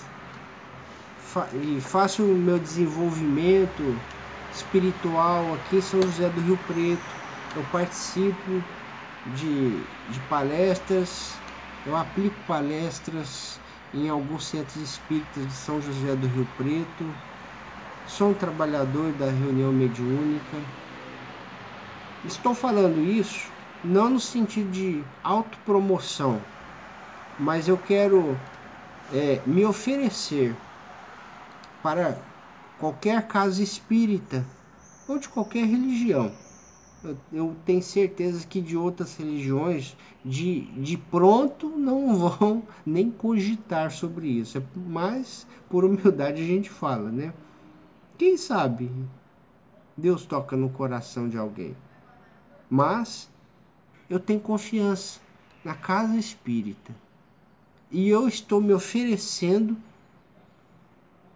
Fa 1.19 1.47
e 1.53 1.79
faço 1.79 2.23
o 2.23 2.35
meu 2.35 2.57
desenvolvimento 2.57 3.95
espiritual 4.51 5.53
aqui 5.53 5.77
em 5.77 5.81
São 5.81 6.01
José 6.01 6.27
do 6.29 6.41
Rio 6.41 6.59
Preto. 6.65 7.03
Eu 7.55 7.63
participo 7.71 8.63
de, 9.35 9.83
de 10.09 10.19
palestras, 10.27 11.35
eu 11.85 11.95
aplico 11.95 12.35
palestras 12.47 13.59
em 13.93 14.09
alguns 14.09 14.45
centros 14.45 14.77
espíritas 14.77 15.45
de 15.45 15.53
São 15.53 15.79
José 15.79 16.15
do 16.15 16.27
Rio 16.27 16.47
Preto. 16.57 17.05
Sou 18.07 18.31
um 18.31 18.33
trabalhador 18.33 19.11
da 19.13 19.25
reunião 19.25 19.71
mediúnica. 19.71 20.57
Estou 22.25 22.55
falando 22.55 22.99
isso 22.99 23.60
não 23.83 24.09
no 24.09 24.19
sentido 24.19 24.71
de 24.71 25.03
autopromoção, 25.23 26.41
mas 27.39 27.67
eu 27.67 27.77
quero 27.77 28.37
é, 29.13 29.41
me 29.45 29.65
oferecer 29.65 30.55
para 31.81 32.17
qualquer 32.79 33.27
casa 33.27 33.63
espírita 33.63 34.45
ou 35.07 35.17
de 35.17 35.27
qualquer 35.27 35.65
religião. 35.65 36.31
Eu, 37.03 37.17
eu, 37.33 37.55
tenho 37.65 37.81
certeza 37.81 38.45
que 38.45 38.61
de 38.61 38.77
outras 38.77 39.15
religiões, 39.15 39.97
de, 40.23 40.61
de 40.79 40.97
pronto, 40.97 41.69
não 41.69 42.13
vão 42.29 42.61
nem 42.85 43.09
cogitar 43.09 43.89
sobre 43.91 44.27
isso. 44.27 44.59
É 44.59 44.61
mas, 44.75 45.47
por 45.67 45.83
humildade, 45.83 46.41
a 46.41 46.45
gente 46.45 46.69
fala, 46.69 47.09
né? 47.09 47.33
Quem 48.19 48.37
sabe 48.37 48.91
Deus 49.97 50.25
toca 50.25 50.55
no 50.55 50.69
coração 50.69 51.27
de 51.27 51.37
alguém. 51.37 51.75
Mas 52.69 53.30
eu 54.11 54.19
tenho 54.19 54.41
confiança 54.41 55.21
na 55.63 55.73
casa 55.73 56.17
espírita. 56.17 56.93
E 57.89 58.09
eu 58.09 58.27
estou 58.27 58.59
me 58.59 58.73
oferecendo 58.73 59.77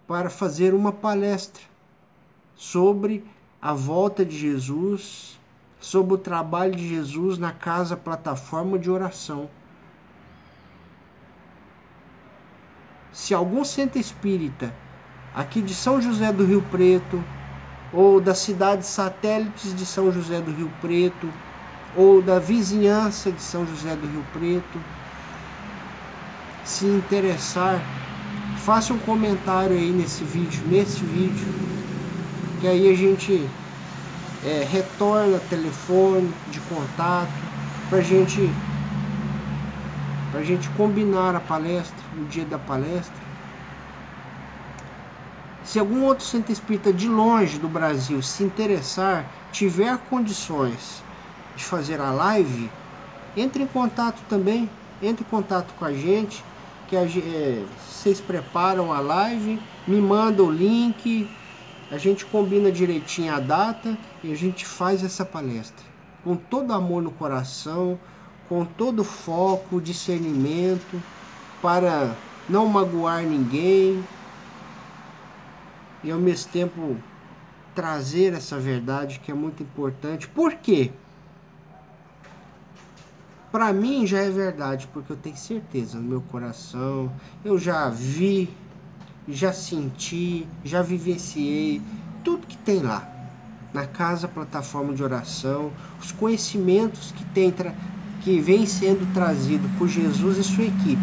para 0.05 0.29
fazer 0.29 0.73
uma 0.73 0.91
palestra 0.91 1.63
sobre 2.53 3.23
a 3.61 3.73
volta 3.73 4.25
de 4.25 4.37
Jesus, 4.37 5.39
sobre 5.79 6.15
o 6.15 6.17
trabalho 6.17 6.75
de 6.75 6.85
Jesus 6.85 7.37
na 7.37 7.53
casa 7.53 7.95
plataforma 7.95 8.77
de 8.77 8.91
oração. 8.91 9.49
Se 13.13 13.33
algum 13.33 13.63
centro 13.63 13.99
espírita 13.99 14.75
aqui 15.33 15.61
de 15.61 15.73
São 15.73 16.01
José 16.01 16.33
do 16.33 16.45
Rio 16.45 16.61
Preto, 16.63 17.23
ou 17.93 18.19
das 18.19 18.39
cidades 18.39 18.87
satélites 18.87 19.73
de 19.73 19.85
São 19.85 20.11
José 20.11 20.41
do 20.41 20.51
Rio 20.51 20.69
Preto, 20.81 21.31
ou 21.95 22.21
da 22.21 22.39
vizinhança 22.39 23.31
de 23.31 23.41
São 23.41 23.65
José 23.65 23.95
do 23.95 24.07
Rio 24.07 24.25
Preto, 24.33 24.79
se 26.63 26.85
interessar, 26.85 27.79
faça 28.57 28.93
um 28.93 28.99
comentário 28.99 29.75
aí 29.75 29.91
nesse 29.91 30.23
vídeo, 30.23 30.61
nesse 30.67 31.03
vídeo, 31.03 31.47
que 32.59 32.67
aí 32.67 32.91
a 32.91 32.95
gente 32.95 33.47
é, 34.43 34.67
retorna 34.69 35.39
telefone 35.49 36.33
de 36.51 36.59
contato 36.61 37.31
para 37.89 38.01
gente 38.01 38.49
para 40.31 40.43
gente 40.43 40.67
combinar 40.71 41.33
a 41.33 41.39
palestra, 41.39 41.95
o 42.17 42.25
dia 42.25 42.43
da 42.43 42.59
palestra. 42.59 43.23
Se 45.63 45.79
algum 45.79 46.03
outro 46.03 46.25
centro 46.25 46.51
espírita 46.51 46.91
de 46.91 47.07
longe 47.07 47.57
do 47.57 47.69
Brasil 47.69 48.21
se 48.21 48.43
interessar, 48.43 49.25
tiver 49.53 49.97
condições 50.09 51.04
de 51.55 51.63
fazer 51.63 51.99
a 52.01 52.11
live, 52.11 52.69
entre 53.35 53.63
em 53.63 53.67
contato 53.67 54.21
também, 54.29 54.69
entre 55.01 55.25
em 55.25 55.29
contato 55.29 55.73
com 55.77 55.85
a 55.85 55.93
gente, 55.93 56.43
que 56.87 56.95
a, 56.95 57.03
é, 57.03 57.65
vocês 57.87 58.21
preparam 58.21 58.93
a 58.93 58.99
live, 58.99 59.59
me 59.87 60.01
mandam 60.01 60.47
o 60.47 60.51
link, 60.51 61.29
a 61.91 61.97
gente 61.97 62.25
combina 62.25 62.71
direitinho 62.71 63.33
a 63.33 63.39
data 63.39 63.97
e 64.23 64.31
a 64.31 64.35
gente 64.35 64.65
faz 64.65 65.03
essa 65.03 65.23
palestra 65.23 65.95
com 66.25 66.35
todo 66.35 66.73
amor 66.73 67.03
no 67.03 67.11
coração, 67.11 67.99
com 68.49 68.65
todo 68.65 69.03
foco, 69.03 69.79
discernimento, 69.79 70.99
para 71.61 72.15
não 72.49 72.65
magoar 72.65 73.21
ninguém, 73.21 74.03
e 76.03 76.09
ao 76.09 76.17
mesmo 76.17 76.51
tempo 76.51 76.97
trazer 77.75 78.33
essa 78.33 78.57
verdade 78.57 79.19
que 79.19 79.31
é 79.31 79.35
muito 79.35 79.61
importante. 79.61 80.27
Por 80.27 80.55
quê? 80.55 80.91
Para 83.55 83.71
mim 83.71 84.05
já 84.05 84.17
é 84.17 84.29
verdade, 84.29 84.85
porque 84.91 85.13
eu 85.13 85.15
tenho 85.15 85.37
certeza 85.37 85.97
no 85.97 86.03
meu 86.03 86.19
coração, 86.19 87.09
eu 87.41 87.57
já 87.57 87.87
vi, 87.87 88.49
já 89.29 89.53
senti, 89.53 90.45
já 90.65 90.81
vivenciei 90.81 91.81
tudo 92.21 92.45
que 92.45 92.57
tem 92.57 92.81
lá. 92.81 93.07
Na 93.73 93.87
casa 93.87 94.27
plataforma 94.27 94.93
de 94.93 95.01
oração, 95.01 95.71
os 96.01 96.11
conhecimentos 96.11 97.13
que 97.13 97.23
tem 97.27 97.53
que 98.19 98.41
vem 98.41 98.65
sendo 98.65 99.09
trazido 99.13 99.69
por 99.77 99.87
Jesus 99.87 100.37
e 100.37 100.43
sua 100.43 100.65
equipe. 100.65 101.01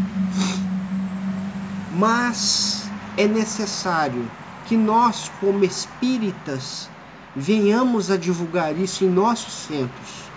Mas 1.97 2.87
é 3.17 3.27
necessário 3.27 4.31
que 4.67 4.77
nós, 4.77 5.33
como 5.41 5.65
espíritas, 5.65 6.87
venhamos 7.35 8.11
a 8.11 8.19
divulgar 8.19 8.77
isso 8.77 9.05
em 9.05 9.09
nossos 9.09 9.55
centros, 9.55 10.32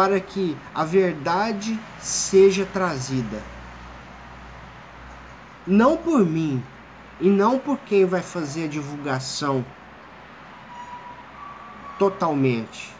para 0.00 0.18
que 0.18 0.56
a 0.74 0.82
verdade 0.82 1.78
seja 2.00 2.64
trazida. 2.64 3.42
Não 5.66 5.94
por 5.94 6.24
mim 6.24 6.64
e 7.20 7.28
não 7.28 7.58
por 7.58 7.76
quem 7.80 8.06
vai 8.06 8.22
fazer 8.22 8.64
a 8.64 8.68
divulgação 8.68 9.62
totalmente, 11.98 12.94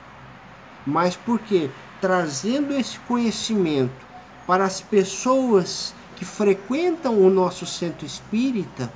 mas 0.86 1.16
porque 1.16 1.70
trazendo 2.02 2.74
esse 2.74 2.98
conhecimento 2.98 4.06
para 4.46 4.64
as 4.64 4.82
pessoas 4.82 5.94
que 6.16 6.24
frequentam 6.26 7.18
o 7.18 7.30
nosso 7.30 7.64
centro 7.64 8.04
espírita, 8.04 8.92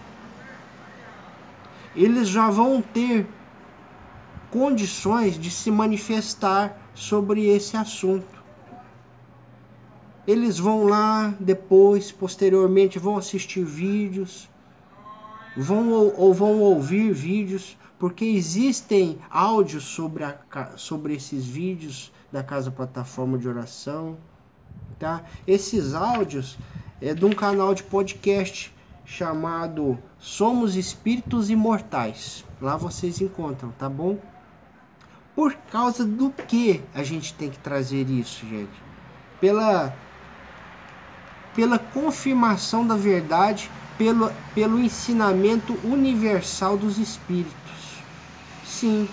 eles 1.97 2.29
já 2.29 2.51
vão 2.51 2.83
ter 2.83 3.27
condições 4.51 5.39
de 5.39 5.51
se 5.51 5.71
manifestar 5.71 6.84
sobre 6.95 7.47
esse 7.47 7.77
assunto. 7.77 8.43
Eles 10.27 10.59
vão 10.59 10.85
lá 10.85 11.35
depois, 11.39 12.11
posteriormente, 12.11 12.99
vão 12.99 13.17
assistir 13.17 13.63
vídeos, 13.63 14.49
vão 15.57 16.13
ou 16.17 16.33
vão 16.33 16.61
ouvir 16.61 17.13
vídeos, 17.13 17.77
porque 17.99 18.25
existem 18.25 19.19
áudios 19.29 19.85
sobre, 19.85 20.25
a, 20.25 20.39
sobre 20.77 21.15
esses 21.15 21.45
vídeos 21.45 22.13
da 22.33 22.43
Casa 22.43 22.71
Plataforma 22.71 23.37
de 23.37 23.49
Oração. 23.49 24.17
Tá? 24.99 25.23
Esses 25.47 25.95
áudios 25.95 26.57
é 27.01 27.13
de 27.13 27.25
um 27.25 27.33
canal 27.33 27.75
de 27.75 27.83
podcast 27.83 28.75
chamado 29.05 29.99
Somos 30.19 30.75
Espíritos 30.75 31.51
Imortais. 31.51 32.45
Lá 32.61 32.77
vocês 32.77 33.21
encontram, 33.21 33.71
tá 33.73 33.89
bom? 33.89 34.19
Por 35.35 35.55
causa 35.71 36.05
do 36.05 36.31
que 36.31 36.83
a 36.95 37.03
gente 37.03 37.35
tem 37.35 37.51
que 37.51 37.59
trazer 37.59 38.09
isso, 38.09 38.47
gente? 38.47 38.71
Pela 39.41 39.93
pela 41.55 41.79
confirmação 41.79 42.85
da 42.85 42.97
verdade, 42.97 43.71
pelo, 43.97 44.31
pelo 44.57 44.81
ensinamento 44.81 45.79
universal 45.85 46.77
dos 46.77 46.99
espíritos. 46.99 47.55
Sim, 48.67 49.09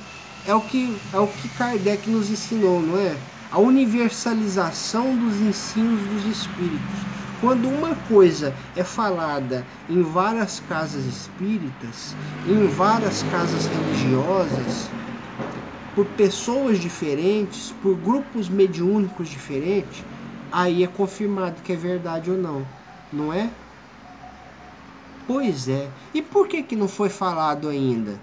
é 0.47 0.55
o 0.55 0.61
que 0.61 0.97
é 1.13 1.19
o 1.19 1.27
que 1.27 1.49
Kardec 1.49 2.09
nos 2.09 2.31
ensinou, 2.31 2.81
não 2.81 2.97
é? 2.97 3.15
A 3.51 3.59
universalização 3.59 5.15
dos 5.15 5.39
ensinos 5.39 6.01
dos 6.07 6.25
espíritos 6.25 7.11
quando 7.41 7.67
uma 7.67 7.95
coisa 8.07 8.53
é 8.75 8.83
falada 8.83 9.65
em 9.89 10.03
várias 10.03 10.61
casas 10.69 11.03
espíritas, 11.05 12.15
em 12.47 12.67
várias 12.67 13.23
casas 13.23 13.65
religiosas, 13.65 14.89
por 15.95 16.05
pessoas 16.05 16.79
diferentes, 16.79 17.73
por 17.81 17.95
grupos 17.95 18.47
mediúnicos 18.47 19.29
diferentes, 19.29 20.03
aí 20.51 20.83
é 20.83 20.87
confirmado 20.87 21.61
que 21.61 21.73
é 21.73 21.75
verdade 21.75 22.31
ou 22.31 22.37
não, 22.37 22.65
não 23.11 23.33
é? 23.33 23.49
Pois 25.27 25.67
é. 25.67 25.89
E 26.13 26.21
por 26.21 26.47
que 26.47 26.63
que 26.63 26.75
não 26.75 26.87
foi 26.87 27.09
falado 27.09 27.69
ainda? 27.69 28.19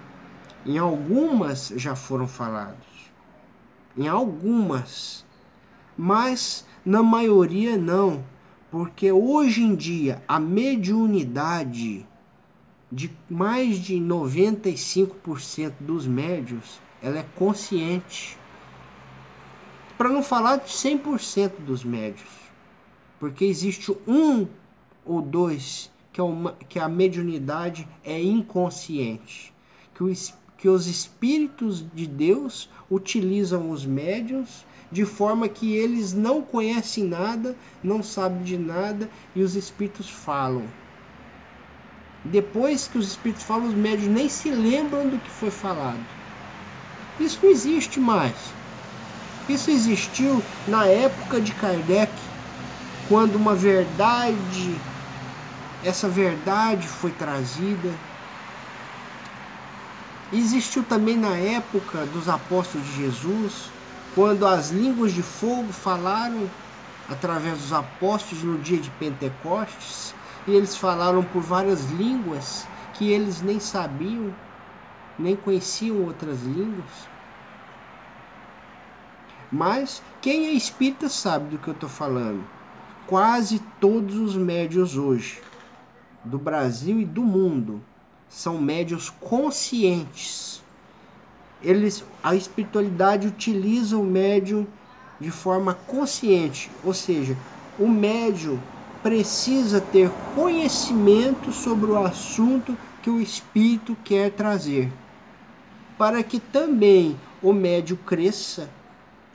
Em 0.67 0.79
algumas 0.79 1.73
já 1.77 1.95
foram 1.95 2.27
falados. 2.27 2.87
Em 3.97 4.09
algumas. 4.09 5.25
Mas 5.97 6.67
na 6.85 7.03
maioria 7.03 7.77
não, 7.77 8.25
porque 8.71 9.11
hoje 9.11 9.63
em 9.63 9.75
dia 9.75 10.23
a 10.29 10.39
mediunidade 10.39 12.07
de 12.91 13.11
mais 13.29 13.79
de 13.79 13.97
95% 13.97 15.73
dos 15.81 16.07
médios, 16.07 16.81
ela 17.03 17.19
é 17.19 17.27
consciente. 17.37 18.37
Para 19.97 20.09
não 20.09 20.23
falar 20.23 20.57
de 20.57 20.71
100% 20.71 21.61
dos 21.61 21.85
médios. 21.85 22.29
Porque 23.19 23.45
existe 23.45 23.97
um 24.07 24.47
ou 25.05 25.21
dois 25.21 25.91
que, 26.13 26.21
é 26.21 26.25
uma, 26.25 26.53
que 26.69 26.79
a 26.79 26.89
mediunidade 26.89 27.89
é 28.05 28.21
inconsciente. 28.21 29.53
Que, 29.95 30.05
o, 30.05 30.13
que 30.57 30.69
os 30.69 30.87
espíritos 30.87 31.85
de 31.95 32.07
Deus 32.07 32.71
utilizam 32.91 33.71
os 33.71 33.85
médios 33.85 34.67
de 34.91 35.05
forma 35.05 35.49
que 35.49 35.75
eles 35.75 36.13
não 36.13 36.41
conhecem 36.41 37.05
nada, 37.05 37.55
não 37.83 38.03
sabem 38.03 38.43
de 38.43 38.57
nada 38.57 39.09
e 39.35 39.43
os 39.43 39.55
espíritos 39.55 40.09
falam. 40.09 40.65
Depois 42.25 42.89
que 42.89 42.99
os 42.99 43.09
espíritos 43.09 43.45
falam, 43.45 43.69
os 43.69 43.75
médios 43.75 44.09
nem 44.09 44.29
se 44.29 44.51
lembram 44.51 45.09
do 45.09 45.19
que 45.19 45.31
foi 45.31 45.51
falado. 45.51 46.05
Isso 47.21 47.41
não 47.43 47.51
existe 47.51 47.99
mais. 47.99 48.35
Isso 49.49 49.71
existiu 49.71 50.43
na 50.67 50.87
época 50.87 51.41
de 51.41 51.53
Kardec, 51.53 52.13
quando 53.09 53.37
uma 53.37 53.55
verdade, 53.55 54.79
essa 55.83 56.09
verdade 56.09 56.87
foi 56.87 57.11
trazida. 57.13 57.91
Existiu 60.33 60.85
também 60.85 61.17
na 61.17 61.35
época 61.35 62.05
dos 62.07 62.29
apóstolos 62.29 62.87
de 62.89 63.05
Jesus, 63.05 63.71
quando 64.15 64.47
as 64.47 64.71
línguas 64.71 65.13
de 65.13 65.23
fogo 65.23 65.73
falaram 65.73 66.49
através 67.09 67.59
dos 67.59 67.73
apóstolos 67.73 68.45
no 68.45 68.59
dia 68.59 68.79
de 68.79 68.91
Pentecostes, 68.91 70.15
e 70.47 70.53
eles 70.53 70.77
falaram 70.77 71.23
por 71.23 71.41
várias 71.41 71.85
línguas 71.93 72.67
que 72.95 73.11
eles 73.11 73.41
nem 73.41 73.59
sabiam, 73.59 74.35
nem 75.19 75.37
conheciam 75.37 76.05
outras 76.05 76.43
línguas. 76.43 77.09
Mas 79.51 80.03
quem 80.21 80.47
é 80.47 80.53
espírita 80.53 81.09
sabe 81.09 81.51
do 81.51 81.59
que 81.59 81.69
eu 81.69 81.75
estou 81.75 81.89
falando. 81.89 82.45
Quase 83.07 83.59
todos 83.81 84.17
os 84.17 84.37
médios 84.37 84.97
hoje, 84.97 85.41
do 86.23 86.39
Brasil 86.39 87.01
e 87.01 87.05
do 87.07 87.23
mundo, 87.23 87.83
são 88.29 88.61
médios 88.61 89.09
conscientes 89.09 90.63
eles, 91.63 92.05
a 92.23 92.35
espiritualidade 92.37 93.27
utiliza 93.27 93.97
o 93.97 94.05
médium 94.05 94.67
de 95.21 95.31
forma 95.31 95.75
consciente, 95.75 96.71
ou 96.85 96.95
seja, 96.95 97.37
o 97.79 97.89
médium 97.89 98.59
precisa 99.03 99.81
ter 99.81 100.11
conhecimento 100.35 101.51
sobre 101.51 101.91
o 101.91 101.99
assunto 101.99 102.77
que 103.03 103.11
o 103.11 103.21
espírito 103.21 103.97
quer 104.05 104.31
trazer, 104.31 104.93
para 105.99 106.23
que 106.23 106.39
também 106.39 107.19
o 107.43 107.53
médium 107.53 107.97
cresça 107.97 108.71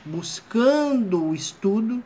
buscando 0.05 1.21
o 1.21 1.35
estudo 1.35 2.01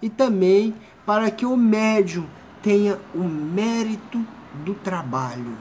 e 0.00 0.08
também 0.08 0.74
para 1.04 1.30
que 1.30 1.44
o 1.44 1.56
médium 1.56 2.26
tenha 2.62 2.98
o 3.14 3.24
mérito 3.24 4.24
do 4.64 4.74
trabalho 4.74 5.58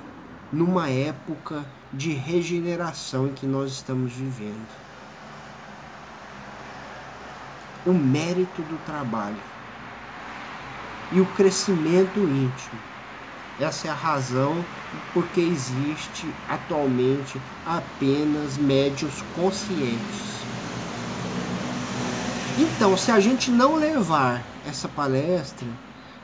numa 0.52 0.88
época 0.88 1.66
de 1.92 2.12
regeneração 2.14 3.28
em 3.28 3.34
que 3.34 3.46
nós 3.46 3.72
estamos 3.72 4.14
vivendo. 4.14 4.68
O 7.86 7.92
mérito 7.92 8.62
do 8.62 8.78
trabalho 8.86 9.42
e 11.12 11.20
o 11.20 11.26
crescimento 11.26 12.20
íntimo. 12.20 12.93
Essa 13.60 13.88
é 13.88 13.92
a 13.92 13.96
razão 13.96 14.64
porque 15.14 15.40
existe 15.40 16.28
atualmente 16.50 17.40
apenas 17.66 18.58
médios 18.58 19.24
conscientes. 19.36 20.34
Então, 22.58 22.98
se 22.98 23.12
a 23.12 23.20
gente 23.20 23.52
não 23.52 23.76
levar 23.76 24.44
essa 24.68 24.88
palestra, 24.88 25.68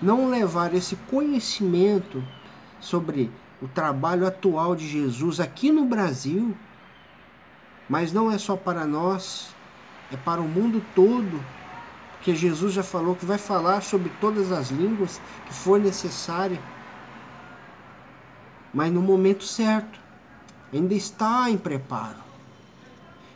não 0.02 0.30
levar 0.30 0.74
esse 0.74 0.96
conhecimento 0.96 2.24
sobre 2.80 3.32
o 3.62 3.68
trabalho 3.68 4.26
atual 4.26 4.76
de 4.76 4.88
Jesus 4.88 5.40
aqui 5.40 5.72
no 5.72 5.86
Brasil, 5.86 6.56
mas 7.88 8.14
não 8.14 8.32
é 8.32 8.38
só 8.38 8.56
para 8.56 8.86
nós, 8.86 9.54
é 10.12 10.18
para 10.18 10.42
o 10.42 10.48
mundo 10.48 10.84
todo, 10.96 11.44
porque 12.14 12.36
Jesus 12.36 12.74
já 12.74 12.84
falou 12.84 13.16
que 13.16 13.26
vai 13.26 13.38
falar 13.38 13.82
sobre 13.82 14.12
todas 14.22 14.52
as 14.52 14.70
línguas 14.70 15.22
que 15.48 15.54
for 15.54 15.80
necessária, 15.80 16.60
mas 18.74 18.92
no 18.92 19.02
momento 19.02 19.44
certo, 19.44 20.00
ainda 20.74 20.94
está 20.94 21.50
em 21.50 21.58
preparo. 21.58 22.20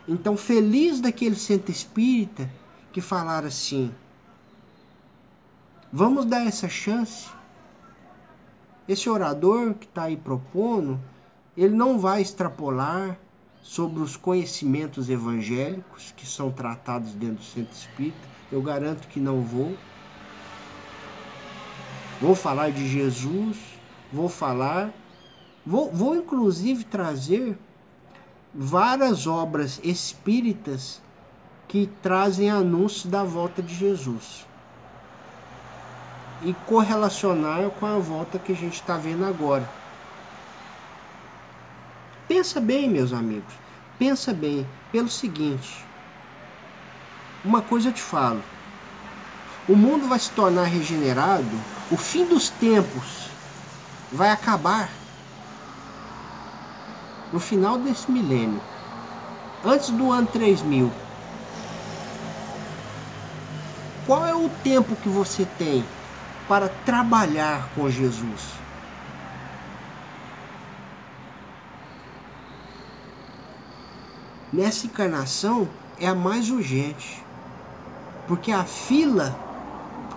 Então, 0.08 0.36
feliz 0.36 1.00
daquele 1.00 1.36
centro 1.36 1.72
espírita 1.72 2.50
que 2.92 3.02
falar 3.02 3.46
assim: 3.46 3.94
vamos 5.92 6.26
dar 6.26 6.46
essa 6.46 6.68
chance 6.68 7.30
esse 8.88 9.10
orador 9.10 9.74
que 9.76 9.86
está 9.86 10.04
aí 10.04 10.18
propondo, 10.18 11.00
ele 11.56 11.74
não 11.76 11.98
vai 11.98 12.22
extrapolar 12.22 13.18
sobre 13.62 14.02
os 14.02 14.18
conhecimentos 14.18 15.10
evangélicos 15.10 16.14
que 16.18 16.26
são 16.26 16.52
tratados 16.52 17.14
dentro 17.14 17.36
do 17.36 17.44
centro 17.44 17.74
espírita. 17.74 18.28
Eu 18.52 18.62
garanto 18.62 19.08
que 19.08 19.20
não 19.20 19.42
vou. 19.42 19.76
Vou 22.20 22.36
falar 22.36 22.72
de 22.72 22.88
Jesus, 22.88 23.58
vou 24.12 24.28
falar, 24.28 24.92
vou, 25.66 25.92
vou 25.92 26.16
inclusive 26.16 26.84
trazer 26.84 27.58
várias 28.54 29.26
obras 29.26 29.80
espíritas 29.84 31.02
que 31.68 31.90
trazem 32.02 32.52
anúncios 32.52 33.06
da 33.06 33.24
volta 33.24 33.62
de 33.62 33.74
Jesus. 33.74 34.46
E 36.44 36.54
correlacionar 36.68 37.70
com 37.72 37.86
a 37.86 37.98
volta 37.98 38.38
que 38.38 38.52
a 38.52 38.56
gente 38.56 38.76
está 38.76 38.98
vendo 38.98 39.26
agora. 39.26 39.68
Pensa 42.28 42.60
bem, 42.60 42.90
meus 42.90 43.14
amigos, 43.14 43.54
pensa 43.98 44.34
bem, 44.34 44.68
pelo 44.92 45.10
seguinte: 45.10 45.86
uma 47.44 47.62
coisa 47.62 47.90
eu 47.90 47.94
te 47.94 48.02
falo, 48.02 48.42
o 49.68 49.76
mundo 49.76 50.08
vai 50.08 50.20
se 50.20 50.32
tornar 50.32 50.64
regenerado, 50.64 51.50
o 51.90 51.98
fim 51.98 52.26
dos 52.26 52.50
tempos 52.50 53.30
vai 54.12 54.30
acabar 54.30 54.90
no 57.34 57.40
final 57.40 57.78
desse 57.78 58.10
milênio, 58.10 58.62
antes 59.66 59.90
do 59.90 60.10
ano 60.10 60.28
3000. 60.28 60.90
Qual 64.08 64.26
é 64.26 64.34
o 64.34 64.50
tempo 64.64 64.96
que 64.96 65.10
você 65.10 65.46
tem 65.58 65.84
para 66.48 66.70
trabalhar 66.86 67.70
com 67.74 67.90
Jesus. 67.90 68.54
Nessa 74.52 74.86
encarnação 74.86 75.68
é 76.00 76.08
a 76.08 76.14
mais 76.14 76.50
urgente, 76.50 77.24
porque 78.28 78.52
a 78.52 78.64
fila 78.64 79.36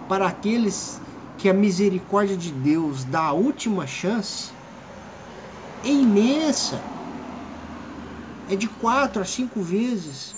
para 0.09 0.27
aqueles 0.27 1.01
que 1.39 1.49
a 1.49 1.55
misericórdia 1.55 2.37
de 2.37 2.53
Deus 2.53 3.05
dá 3.05 3.23
a 3.23 3.33
última 3.33 3.87
chance 3.87 4.51
é 5.85 5.89
imensa. 5.89 6.81
É 8.49 8.57
de 8.57 8.69
quatro 8.69 9.23
a 9.23 9.25
cinco 9.25 9.61
vezes 9.61 10.37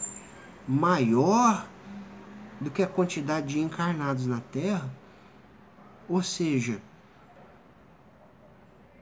maior 0.66 1.66
do 2.60 2.70
que 2.70 2.82
a 2.82 2.86
quantidade 2.86 3.48
de 3.48 3.60
encarnados 3.60 4.26
na 4.26 4.40
Terra 4.40 4.90
ou 6.08 6.22
seja, 6.22 6.80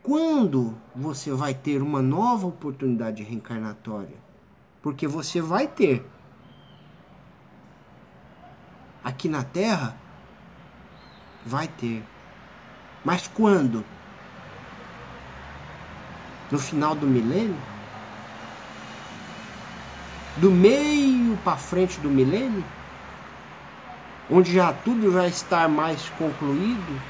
quando 0.03 0.77
você 0.95 1.31
vai 1.33 1.55
ter 1.55 1.81
uma 1.81 2.03
nova 2.03 2.47
oportunidade 2.47 3.23
reencarnatória? 3.23 4.17
Porque 4.83 5.07
você 5.07 5.41
vai 5.41 5.69
ter. 5.69 6.05
Aqui 9.05 9.29
na 9.29 9.45
Terra, 9.45 9.97
vai 11.45 11.69
ter. 11.69 12.03
Mas 13.05 13.29
quando? 13.29 13.85
No 16.51 16.59
final 16.59 16.95
do 16.97 17.07
milênio? 17.07 17.57
Do 20.37 20.51
meio 20.51 21.37
para 21.39 21.57
frente 21.57 21.99
do 22.01 22.11
milênio, 22.11 22.65
onde 24.31 24.53
já 24.53 24.73
tudo 24.73 25.13
já 25.13 25.27
está 25.27 25.67
mais 25.67 26.09
concluído, 26.19 27.01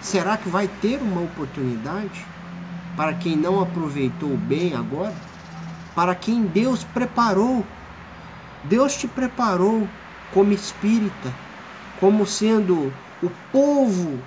será 0.00 0.36
que 0.36 0.48
vai 0.48 0.68
ter 0.80 1.00
uma 1.00 1.22
oportunidade 1.22 2.26
para 2.96 3.14
quem 3.14 3.36
não 3.36 3.60
aproveitou 3.60 4.36
bem 4.36 4.74
agora? 4.74 5.14
Para 5.94 6.14
quem 6.14 6.44
Deus 6.46 6.84
preparou? 6.84 7.64
Deus 8.64 8.96
te 8.96 9.06
preparou 9.06 9.88
como 10.32 10.52
espírita, 10.52 11.32
como 12.00 12.26
sendo 12.26 12.92
o 13.22 13.30
povo 13.52 14.18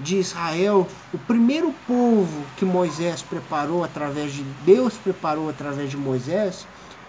de 0.00 0.16
Israel, 0.16 0.86
o 1.12 1.18
primeiro 1.18 1.74
povo 1.86 2.44
que 2.56 2.64
Moisés 2.64 3.22
preparou 3.22 3.84
através 3.84 4.32
de 4.32 4.42
Deus 4.64 4.96
preparou 4.96 5.48
através 5.48 5.90
de 5.90 5.96
Moisés 5.96 6.66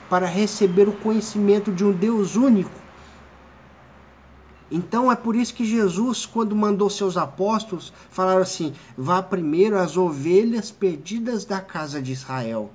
para 0.09 0.25
receber 0.25 0.89
o 0.89 0.93
conhecimento 0.93 1.71
de 1.71 1.85
um 1.85 1.91
Deus 1.91 2.35
único. 2.35 2.81
Então 4.69 5.11
é 5.11 5.15
por 5.15 5.35
isso 5.35 5.53
que 5.53 5.65
Jesus, 5.65 6.25
quando 6.25 6.55
mandou 6.55 6.89
seus 6.89 7.17
apóstolos, 7.17 7.91
falaram 8.09 8.41
assim: 8.41 8.73
vá 8.97 9.21
primeiro 9.21 9.77
às 9.77 9.97
ovelhas 9.97 10.71
perdidas 10.71 11.45
da 11.45 11.59
casa 11.59 12.01
de 12.01 12.11
Israel. 12.11 12.71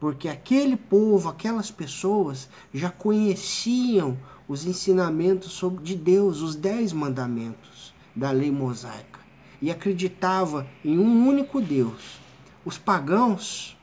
Porque 0.00 0.28
aquele 0.28 0.76
povo, 0.76 1.28
aquelas 1.30 1.70
pessoas 1.70 2.48
já 2.72 2.90
conheciam 2.90 4.18
os 4.46 4.66
ensinamentos 4.66 5.62
de 5.82 5.94
Deus, 5.94 6.42
os 6.42 6.54
dez 6.54 6.92
mandamentos 6.92 7.73
da 8.14 8.30
lei 8.30 8.50
mosaica 8.50 9.20
e 9.60 9.70
acreditava 9.70 10.66
em 10.84 10.98
um 10.98 11.26
único 11.26 11.60
Deus. 11.60 12.18
Os 12.64 12.78
pagãos, 12.78 13.76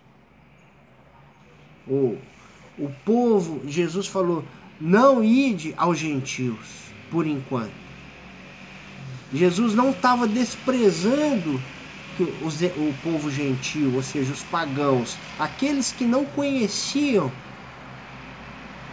o, 1.87 2.17
o 2.77 2.91
povo, 3.03 3.61
Jesus 3.67 4.07
falou: 4.07 4.43
não 4.79 5.23
ide 5.23 5.73
aos 5.77 5.97
gentios, 5.97 6.91
por 7.09 7.25
enquanto. 7.25 7.73
Jesus 9.33 9.73
não 9.73 9.91
estava 9.91 10.27
desprezando 10.27 11.61
o 12.19 12.93
povo 13.01 13.31
gentil, 13.31 13.95
ou 13.95 14.03
seja, 14.03 14.31
os 14.33 14.43
pagãos, 14.43 15.17
aqueles 15.39 15.91
que 15.91 16.05
não 16.05 16.25
conheciam 16.25 17.31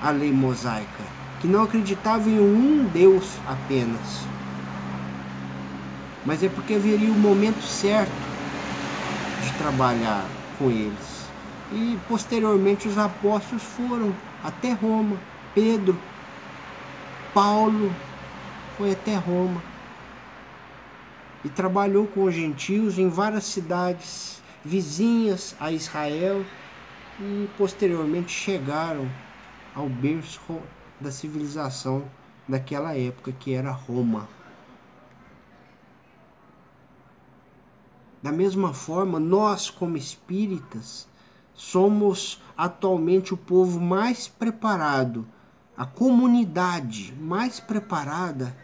a 0.01 0.11
lei 0.11 0.33
mosaica, 0.33 1.05
que 1.41 1.49
não 1.49 1.65
acreditavam 1.65 2.33
em 2.33 2.39
um 2.39 2.85
Deus 2.87 3.39
apenas 3.47 4.27
mas 6.25 6.43
é 6.43 6.49
porque 6.49 6.75
haveria 6.75 7.11
o 7.11 7.19
momento 7.19 7.63
certo 7.63 8.11
de 9.43 9.53
trabalhar 9.59 10.25
com 10.59 10.71
eles. 10.71 11.27
E 11.73 11.99
posteriormente 12.09 12.89
os 12.89 12.97
apóstolos 12.99 13.63
foram 13.63 14.15
até 14.43 14.73
Roma. 14.73 15.17
Pedro, 15.55 15.99
Paulo 17.35 17.93
foi 18.77 18.93
até 18.93 19.17
Roma 19.17 19.63
e 21.45 21.49
trabalhou 21.49 22.07
com 22.07 22.25
os 22.25 22.35
gentios 22.35 22.99
em 22.99 23.09
várias 23.09 23.45
cidades 23.45 24.43
vizinhas 24.65 25.55
a 25.61 25.71
Israel 25.71 26.45
e 27.21 27.49
posteriormente 27.57 28.31
chegaram 28.31 29.09
ao 29.75 29.89
berço 29.89 30.41
da 31.01 31.11
civilização 31.11 32.05
daquela 32.49 32.97
época 32.97 33.33
que 33.33 33.55
era 33.55 33.71
Roma. 33.71 34.29
Da 38.23 38.33
mesma 38.33 38.75
forma, 38.75 39.21
nós, 39.21 39.71
como 39.71 39.97
espíritas, 39.97 41.09
somos 41.55 42.43
atualmente 42.57 43.33
o 43.33 43.37
povo 43.37 43.81
mais 43.81 44.27
preparado, 44.27 45.27
a 45.77 45.87
comunidade 45.87 47.15
mais 47.21 47.61
preparada 47.61 48.57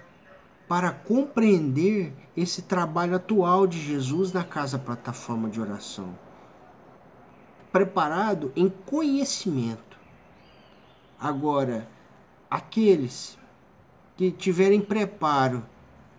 para 0.66 0.90
compreender 0.90 2.12
esse 2.36 2.62
trabalho 2.62 3.14
atual 3.14 3.66
de 3.66 3.80
Jesus 3.80 4.32
na 4.32 4.42
casa 4.42 4.78
plataforma 4.78 5.48
de 5.48 5.60
oração. 5.60 6.18
Preparado 7.70 8.52
em 8.56 8.68
conhecimento. 8.68 9.96
Agora, 11.20 11.88
aqueles 12.50 13.38
que 14.16 14.32
tiverem 14.32 14.80
preparo 14.80 15.64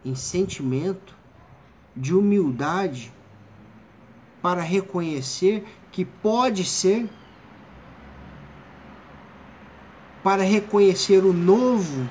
em 0.04 0.16
sentimento, 0.16 1.16
de 1.96 2.14
humildade, 2.14 3.14
para 4.46 4.62
reconhecer 4.62 5.66
que 5.92 6.06
pode 6.06 6.64
ser, 6.64 7.10
para 10.24 10.44
reconhecer 10.44 11.26
o 11.26 11.34
novo, 11.34 12.08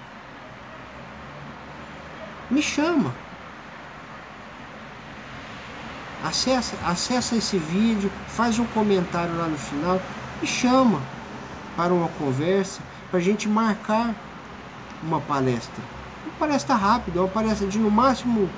me 2.50 2.60
chama. 2.60 3.14
Acessa, 6.24 6.76
acessa 6.84 7.36
esse 7.36 7.56
vídeo, 7.56 8.10
faz 8.26 8.58
um 8.58 8.66
comentário 8.66 9.36
lá 9.36 9.46
no 9.46 9.56
final, 9.56 10.02
me 10.42 10.48
chama 10.48 11.00
para 11.76 11.94
uma 11.94 12.08
conversa, 12.18 12.82
para 13.12 13.20
a 13.20 13.22
gente 13.22 13.48
marcar 13.48 14.12
uma 15.04 15.20
palestra. 15.20 15.84
Uma 16.24 16.34
palestra 16.40 16.74
rápida, 16.74 17.20
uma 17.20 17.28
palestra 17.28 17.68
de 17.68 17.78
no 17.78 17.92
máximo 17.92 18.50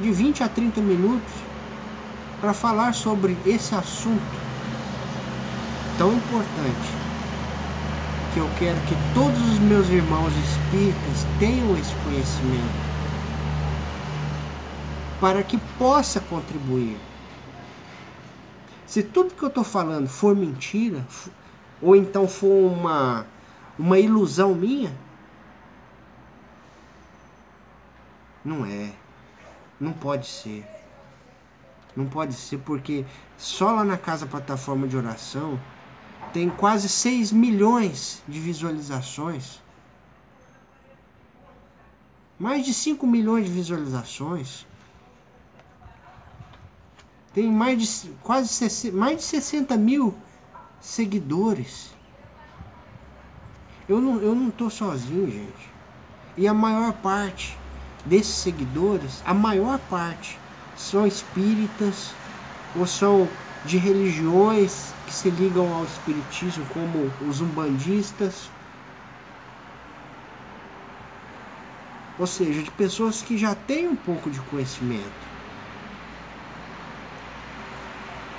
de 0.00 0.10
20 0.10 0.42
a 0.42 0.48
30 0.48 0.80
minutos 0.80 1.51
para 2.42 2.52
falar 2.52 2.92
sobre 2.92 3.38
esse 3.46 3.72
assunto 3.72 4.20
tão 5.96 6.12
importante 6.12 6.90
que 8.34 8.40
eu 8.40 8.50
quero 8.58 8.80
que 8.80 8.96
todos 9.14 9.40
os 9.52 9.60
meus 9.60 9.88
irmãos 9.88 10.32
espíritas 10.34 11.24
tenham 11.38 11.76
esse 11.78 11.94
conhecimento 12.02 12.92
para 15.20 15.44
que 15.44 15.56
possa 15.78 16.18
contribuir. 16.18 16.98
Se 18.86 19.04
tudo 19.04 19.34
que 19.34 19.42
eu 19.44 19.48
estou 19.48 19.62
falando 19.62 20.08
for 20.08 20.34
mentira, 20.34 21.06
ou 21.80 21.94
então 21.94 22.26
for 22.26 22.72
uma, 22.72 23.24
uma 23.78 24.00
ilusão 24.00 24.52
minha, 24.52 24.92
não 28.44 28.66
é. 28.66 28.90
Não 29.78 29.92
pode 29.92 30.26
ser. 30.26 30.81
Não 31.94 32.06
pode 32.06 32.34
ser 32.34 32.58
porque 32.58 33.04
só 33.36 33.72
lá 33.72 33.84
na 33.84 33.98
casa 33.98 34.26
plataforma 34.26 34.88
de 34.88 34.96
oração 34.96 35.60
tem 36.32 36.48
quase 36.48 36.88
6 36.88 37.32
milhões 37.32 38.22
de 38.26 38.40
visualizações. 38.40 39.60
Mais 42.38 42.64
de 42.64 42.72
5 42.72 43.06
milhões 43.06 43.44
de 43.44 43.52
visualizações. 43.52 44.66
Tem 47.34 47.50
mais 47.50 47.80
de 47.80 48.10
quase 48.22 48.90
mais 48.90 49.18
de 49.18 49.22
60 49.24 49.76
mil 49.76 50.14
seguidores. 50.80 51.94
Eu 53.88 54.00
não, 54.00 54.20
eu 54.20 54.34
não 54.34 54.50
tô 54.50 54.70
sozinho, 54.70 55.30
gente. 55.30 55.70
E 56.36 56.48
a 56.48 56.54
maior 56.54 56.94
parte 56.94 57.56
desses 58.06 58.34
seguidores, 58.34 59.22
a 59.24 59.34
maior 59.34 59.78
parte 59.78 60.38
são 60.82 61.06
espíritas 61.06 62.12
ou 62.76 62.86
são 62.86 63.28
de 63.64 63.78
religiões 63.78 64.92
que 65.06 65.12
se 65.12 65.30
ligam 65.30 65.72
ao 65.72 65.84
espiritismo, 65.84 66.66
como 66.72 67.10
os 67.28 67.40
umbandistas, 67.40 68.50
ou 72.18 72.26
seja, 72.26 72.62
de 72.62 72.70
pessoas 72.72 73.22
que 73.22 73.38
já 73.38 73.54
têm 73.54 73.88
um 73.88 73.96
pouco 73.96 74.28
de 74.30 74.40
conhecimento. 74.40 75.32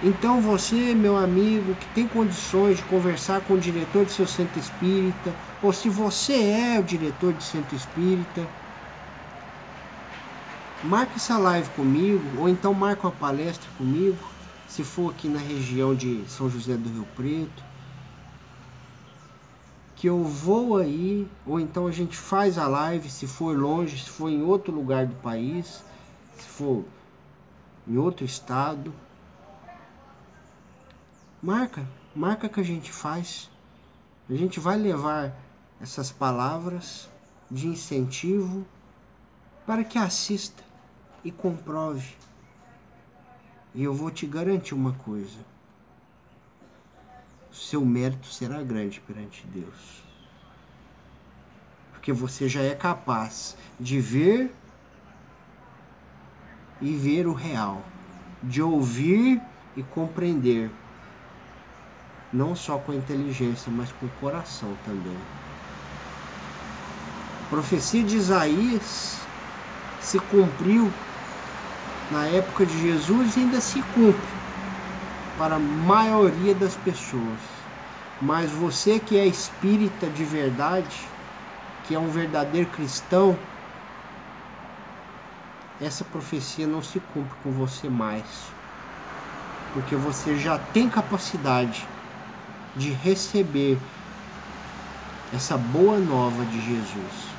Então 0.03 0.41
você, 0.41 0.93
meu 0.93 1.15
amigo, 1.15 1.73
que 1.75 1.85
tem 1.95 2.05
condições 2.07 2.77
de 2.77 2.83
conversar 2.83 3.39
com 3.41 3.53
o 3.53 3.59
diretor 3.59 4.03
de 4.05 4.11
seu 4.11 4.27
centro 4.27 4.59
espírita, 4.59 5.33
ou 5.61 5.71
se 5.71 5.87
você 5.87 6.33
é 6.33 6.77
o 6.77 6.83
diretor 6.83 7.31
de 7.31 7.43
centro 7.43 7.73
espírita, 7.73 8.45
marque 10.83 11.15
essa 11.15 11.37
live 11.37 11.69
comigo, 11.69 12.41
ou 12.41 12.49
então 12.49 12.73
marque 12.73 13.05
uma 13.05 13.11
palestra 13.11 13.69
comigo, 13.77 14.17
se 14.67 14.83
for 14.83 15.11
aqui 15.11 15.29
na 15.29 15.39
região 15.39 15.95
de 15.95 16.25
São 16.27 16.49
José 16.49 16.75
do 16.75 16.89
Rio 16.89 17.07
Preto, 17.15 17.63
que 19.95 20.07
eu 20.07 20.21
vou 20.21 20.77
aí, 20.77 21.25
ou 21.45 21.57
então 21.57 21.87
a 21.87 21.91
gente 21.91 22.17
faz 22.17 22.57
a 22.57 22.67
live, 22.67 23.09
se 23.09 23.25
for 23.25 23.57
longe, 23.57 23.97
se 23.97 24.09
for 24.09 24.29
em 24.29 24.43
outro 24.43 24.73
lugar 24.73 25.05
do 25.05 25.15
país, 25.15 25.81
se 26.37 26.47
for 26.49 26.83
em 27.87 27.97
outro 27.97 28.25
estado. 28.25 28.93
Marca, 31.41 31.87
marca 32.13 32.49
que 32.49 32.59
a 32.59 32.63
gente 32.63 32.91
faz. 32.91 33.49
A 34.29 34.33
gente 34.33 34.59
vai 34.59 34.77
levar 34.77 35.33
essas 35.79 36.11
palavras 36.11 37.07
de 37.49 37.67
incentivo 37.67 38.65
para 39.65 39.85
que 39.85 39.97
assista 39.97 40.72
e 41.23 41.31
comprove 41.31 42.15
E 43.73 43.83
eu 43.83 43.93
vou 43.93 44.11
te 44.11 44.25
garantir 44.25 44.75
uma 44.75 44.93
coisa: 44.93 45.39
seu 47.51 47.85
mérito 47.85 48.27
será 48.27 48.61
grande 48.61 48.99
perante 48.99 49.45
Deus. 49.47 50.03
Porque 51.91 52.11
você 52.11 52.49
já 52.49 52.61
é 52.61 52.75
capaz 52.75 53.55
de 53.79 53.99
ver 53.99 54.53
e 56.81 56.93
ver 56.95 57.25
o 57.27 57.33
real, 57.33 57.81
de 58.43 58.61
ouvir 58.61 59.41
e 59.75 59.81
compreender, 59.81 60.69
não 62.31 62.55
só 62.55 62.77
com 62.77 62.91
a 62.91 62.95
inteligência, 62.95 63.71
mas 63.71 63.91
com 63.93 64.05
o 64.05 64.11
coração 64.19 64.75
também. 64.83 65.17
A 67.45 67.49
profecia 67.49 68.03
de 68.03 68.17
Isaías 68.17 69.21
se 70.01 70.19
cumpriu 70.19 70.91
na 72.13 72.27
época 72.27 72.65
de 72.65 72.79
Jesus 72.79 73.35
ainda 73.35 73.59
se 73.59 73.81
cumpre 73.95 74.21
para 75.37 75.55
a 75.55 75.59
maioria 75.59 76.53
das 76.53 76.75
pessoas. 76.75 77.39
Mas 78.21 78.51
você 78.51 78.99
que 78.99 79.17
é 79.17 79.25
espírita 79.25 80.07
de 80.07 80.23
verdade, 80.23 80.95
que 81.85 81.95
é 81.95 81.99
um 81.99 82.09
verdadeiro 82.09 82.69
cristão, 82.69 83.37
essa 85.81 86.03
profecia 86.05 86.67
não 86.67 86.83
se 86.83 86.99
cumpre 87.13 87.35
com 87.43 87.51
você 87.51 87.89
mais. 87.89 88.23
Porque 89.73 89.95
você 89.95 90.37
já 90.37 90.59
tem 90.71 90.87
capacidade 90.87 91.87
de 92.75 92.91
receber 92.91 93.77
essa 95.33 95.57
boa 95.57 95.97
nova 95.97 96.45
de 96.45 96.61
Jesus. 96.61 97.33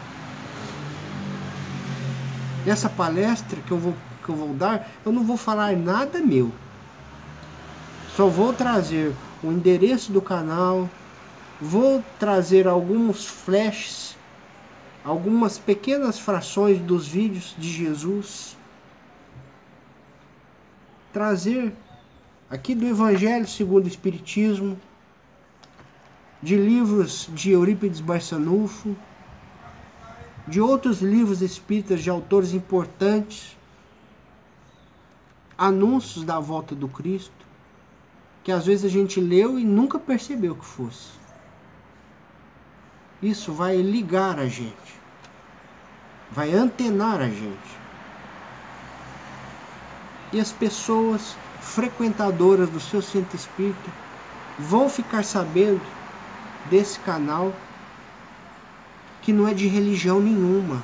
Nessa 2.67 2.89
palestra 2.89 3.61
que 3.61 3.71
eu 3.71 3.79
vou, 3.79 3.95
que 4.25 4.31
eu 4.31 4.35
vou 4.35 4.55
dar, 4.55 4.91
eu 5.05 5.13
não 5.13 5.23
vou 5.23 5.37
falar 5.37 5.77
nada 5.77 6.19
meu. 6.21 6.51
Só 8.17 8.27
vou 8.27 8.53
trazer 8.53 9.13
o 9.43 9.53
endereço 9.53 10.11
do 10.13 10.23
canal, 10.23 10.89
vou 11.61 12.03
trazer 12.19 12.67
alguns 12.67 13.27
flashes, 13.27 14.17
algumas 15.05 15.59
pequenas 15.59 16.19
frações 16.19 16.81
dos 16.81 17.07
vídeos 17.07 17.55
de 17.59 17.71
Jesus. 17.71 18.57
Trazer 21.13 21.73
aqui 22.49 22.75
do 22.75 22.87
Evangelho 22.87 23.47
segundo 23.47 23.85
o 23.85 23.89
Espiritismo, 23.89 24.79
de 26.43 26.57
livros 26.57 27.29
de 27.33 27.51
Eurípides 27.51 28.01
Barçanufo, 28.01 28.97
de 30.47 30.61
outros 30.61 31.01
livros 31.01 31.41
espíritas 31.41 32.03
de 32.03 32.11
autores 32.11 32.53
importantes, 32.53 33.57
anúncios 35.57 36.25
da 36.25 36.41
volta 36.41 36.75
do 36.75 36.89
Cristo, 36.89 37.33
que 38.43 38.53
às 38.53 38.67
vezes 38.67 38.85
a 38.85 38.89
gente 38.89 39.21
leu 39.21 39.59
e 39.59 39.65
nunca 39.65 39.99
percebeu 39.99 40.55
que 40.55 40.65
fosse. 40.65 41.13
Isso 43.23 43.53
vai 43.53 43.77
ligar 43.77 44.39
a 44.39 44.47
gente, 44.47 45.01
vai 46.31 46.53
antenar 46.53 47.21
a 47.21 47.29
gente. 47.29 47.85
E 50.33 50.41
as 50.41 50.53
pessoas 50.53 51.37
frequentadoras 51.61 52.69
do 52.69 52.81
seu 52.81 53.01
centro 53.01 53.37
espírita 53.37 53.91
vão 54.59 54.89
ficar 54.89 55.25
sabendo 55.25 55.81
desse 56.71 56.99
canal 57.01 57.53
que 59.23 59.33
não 59.33 59.49
é 59.49 59.55
de 59.55 59.67
religião 59.67 60.21
nenhuma. 60.21 60.83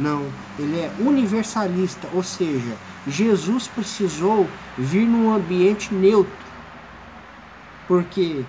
Não, 0.00 0.26
ele 0.58 0.80
é 0.80 0.90
universalista, 0.98 2.08
ou 2.12 2.22
seja, 2.22 2.76
Jesus 3.06 3.66
precisou 3.68 4.48
vir 4.78 5.06
num 5.06 5.34
ambiente 5.34 5.92
neutro. 5.92 6.32
Porque 7.88 8.44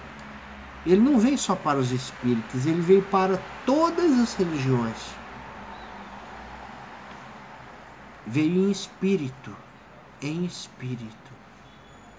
ele 0.86 1.02
não 1.02 1.20
veio 1.20 1.38
só 1.38 1.56
para 1.56 1.80
os 1.80 1.92
espíritos, 1.92 2.66
ele 2.66 2.82
veio 2.82 3.02
para 3.04 3.42
todas 3.66 4.20
as 4.20 4.34
religiões. 4.36 5.16
Veio 8.28 8.68
em 8.68 8.72
espírito, 8.72 9.56
em 10.22 10.46
espírito. 10.46 11.34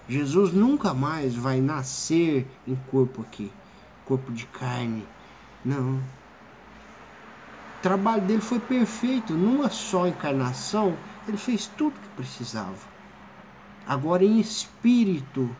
Jesus 0.07 0.51
nunca 0.51 0.93
mais 0.93 1.35
vai 1.35 1.59
nascer 1.59 2.45
em 2.67 2.75
corpo 2.91 3.21
aqui, 3.21 3.51
corpo 4.05 4.31
de 4.31 4.45
carne. 4.47 5.05
Não, 5.63 5.99
trabalho 7.85 8.23
dele 8.23 8.41
foi 8.41 8.59
perfeito. 8.59 9.31
Numa 9.31 9.69
só 9.69 10.07
encarnação, 10.07 10.97
ele 11.27 11.37
fez 11.37 11.67
tudo 11.77 11.93
que 11.93 12.09
precisava. 12.15 12.73
Agora, 13.85 14.25
em 14.25 14.39
espírito, 14.39 15.55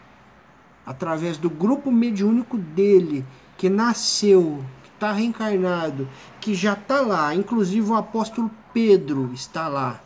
através 0.83 1.38
do 1.38 1.51
grupo 1.51 1.91
mediúnico 1.91 2.57
dele, 2.57 3.23
que 3.55 3.69
nasceu, 3.69 4.65
que 4.81 4.89
está 4.89 5.11
reencarnado, 5.11 6.09
que 6.41 6.55
já 6.55 6.73
está 6.73 7.01
lá, 7.01 7.35
inclusive 7.35 7.91
o 7.91 7.95
apóstolo 7.95 8.49
Pedro 8.73 9.31
está 9.31 9.67
lá. 9.67 10.01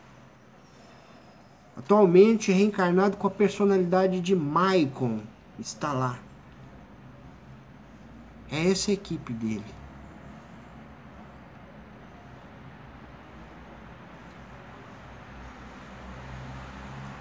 Atualmente 1.78 2.52
reencarnado 2.52 3.16
com 3.16 3.28
a 3.28 3.32
personalidade 3.32 4.20
de 4.20 4.36
Maicon, 4.36 5.22
está 5.58 5.94
lá. 5.94 6.20
É 8.52 8.70
essa 8.70 8.92
a 8.92 8.94
equipe 8.94 9.32
dele. 9.32 9.79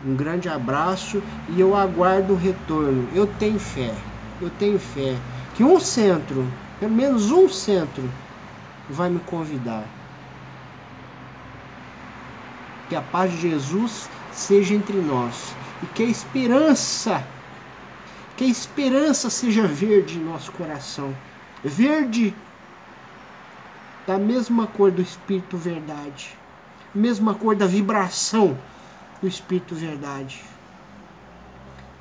Um 0.04 0.14
grande 0.14 0.48
abraço 0.48 1.22
e 1.48 1.60
eu 1.60 1.74
aguardo 1.74 2.34
o 2.34 2.36
retorno. 2.36 3.08
Eu 3.12 3.26
tenho 3.38 3.58
fé, 3.58 3.92
eu 4.40 4.48
tenho 4.50 4.78
fé 4.78 5.16
que 5.54 5.64
um 5.64 5.80
centro, 5.80 6.46
pelo 6.78 6.92
menos 6.92 7.32
um 7.32 7.48
centro, 7.48 8.08
vai 8.88 9.10
me 9.10 9.18
convidar. 9.20 9.84
Que 12.88 12.94
a 12.94 13.02
paz 13.02 13.32
de 13.32 13.50
Jesus 13.50 14.08
seja 14.32 14.72
entre 14.72 14.96
nós 14.96 15.52
e 15.82 15.86
que 15.86 16.04
a 16.04 16.06
esperança, 16.06 17.22
que 18.36 18.44
a 18.44 18.48
esperança 18.48 19.28
seja 19.28 19.66
verde 19.66 20.18
em 20.18 20.24
nosso 20.24 20.52
coração. 20.52 21.14
Verde 21.64 22.32
da 24.06 24.16
mesma 24.16 24.68
cor 24.68 24.92
do 24.92 25.02
Espírito 25.02 25.56
Verdade, 25.56 26.38
mesma 26.94 27.34
cor 27.34 27.56
da 27.56 27.66
vibração 27.66 28.56
do 29.20 29.28
Espírito 29.28 29.74
Verdade. 29.74 30.42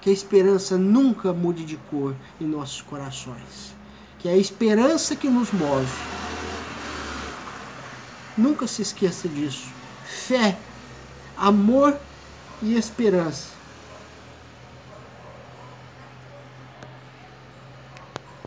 Que 0.01 0.09
a 0.09 0.13
esperança 0.13 0.77
nunca 0.77 1.33
mude 1.33 1.65
de 1.65 1.77
cor 1.89 2.15
em 2.39 2.45
nossos 2.45 2.81
corações. 2.81 3.75
Que 4.19 4.29
é 4.29 4.33
a 4.33 4.37
esperança 4.37 5.15
que 5.15 5.29
nos 5.29 5.51
move. 5.51 5.91
Nunca 8.37 8.67
se 8.67 8.81
esqueça 8.81 9.27
disso. 9.27 9.67
Fé, 10.05 10.57
amor 11.35 11.97
e 12.61 12.75
esperança 12.75 13.56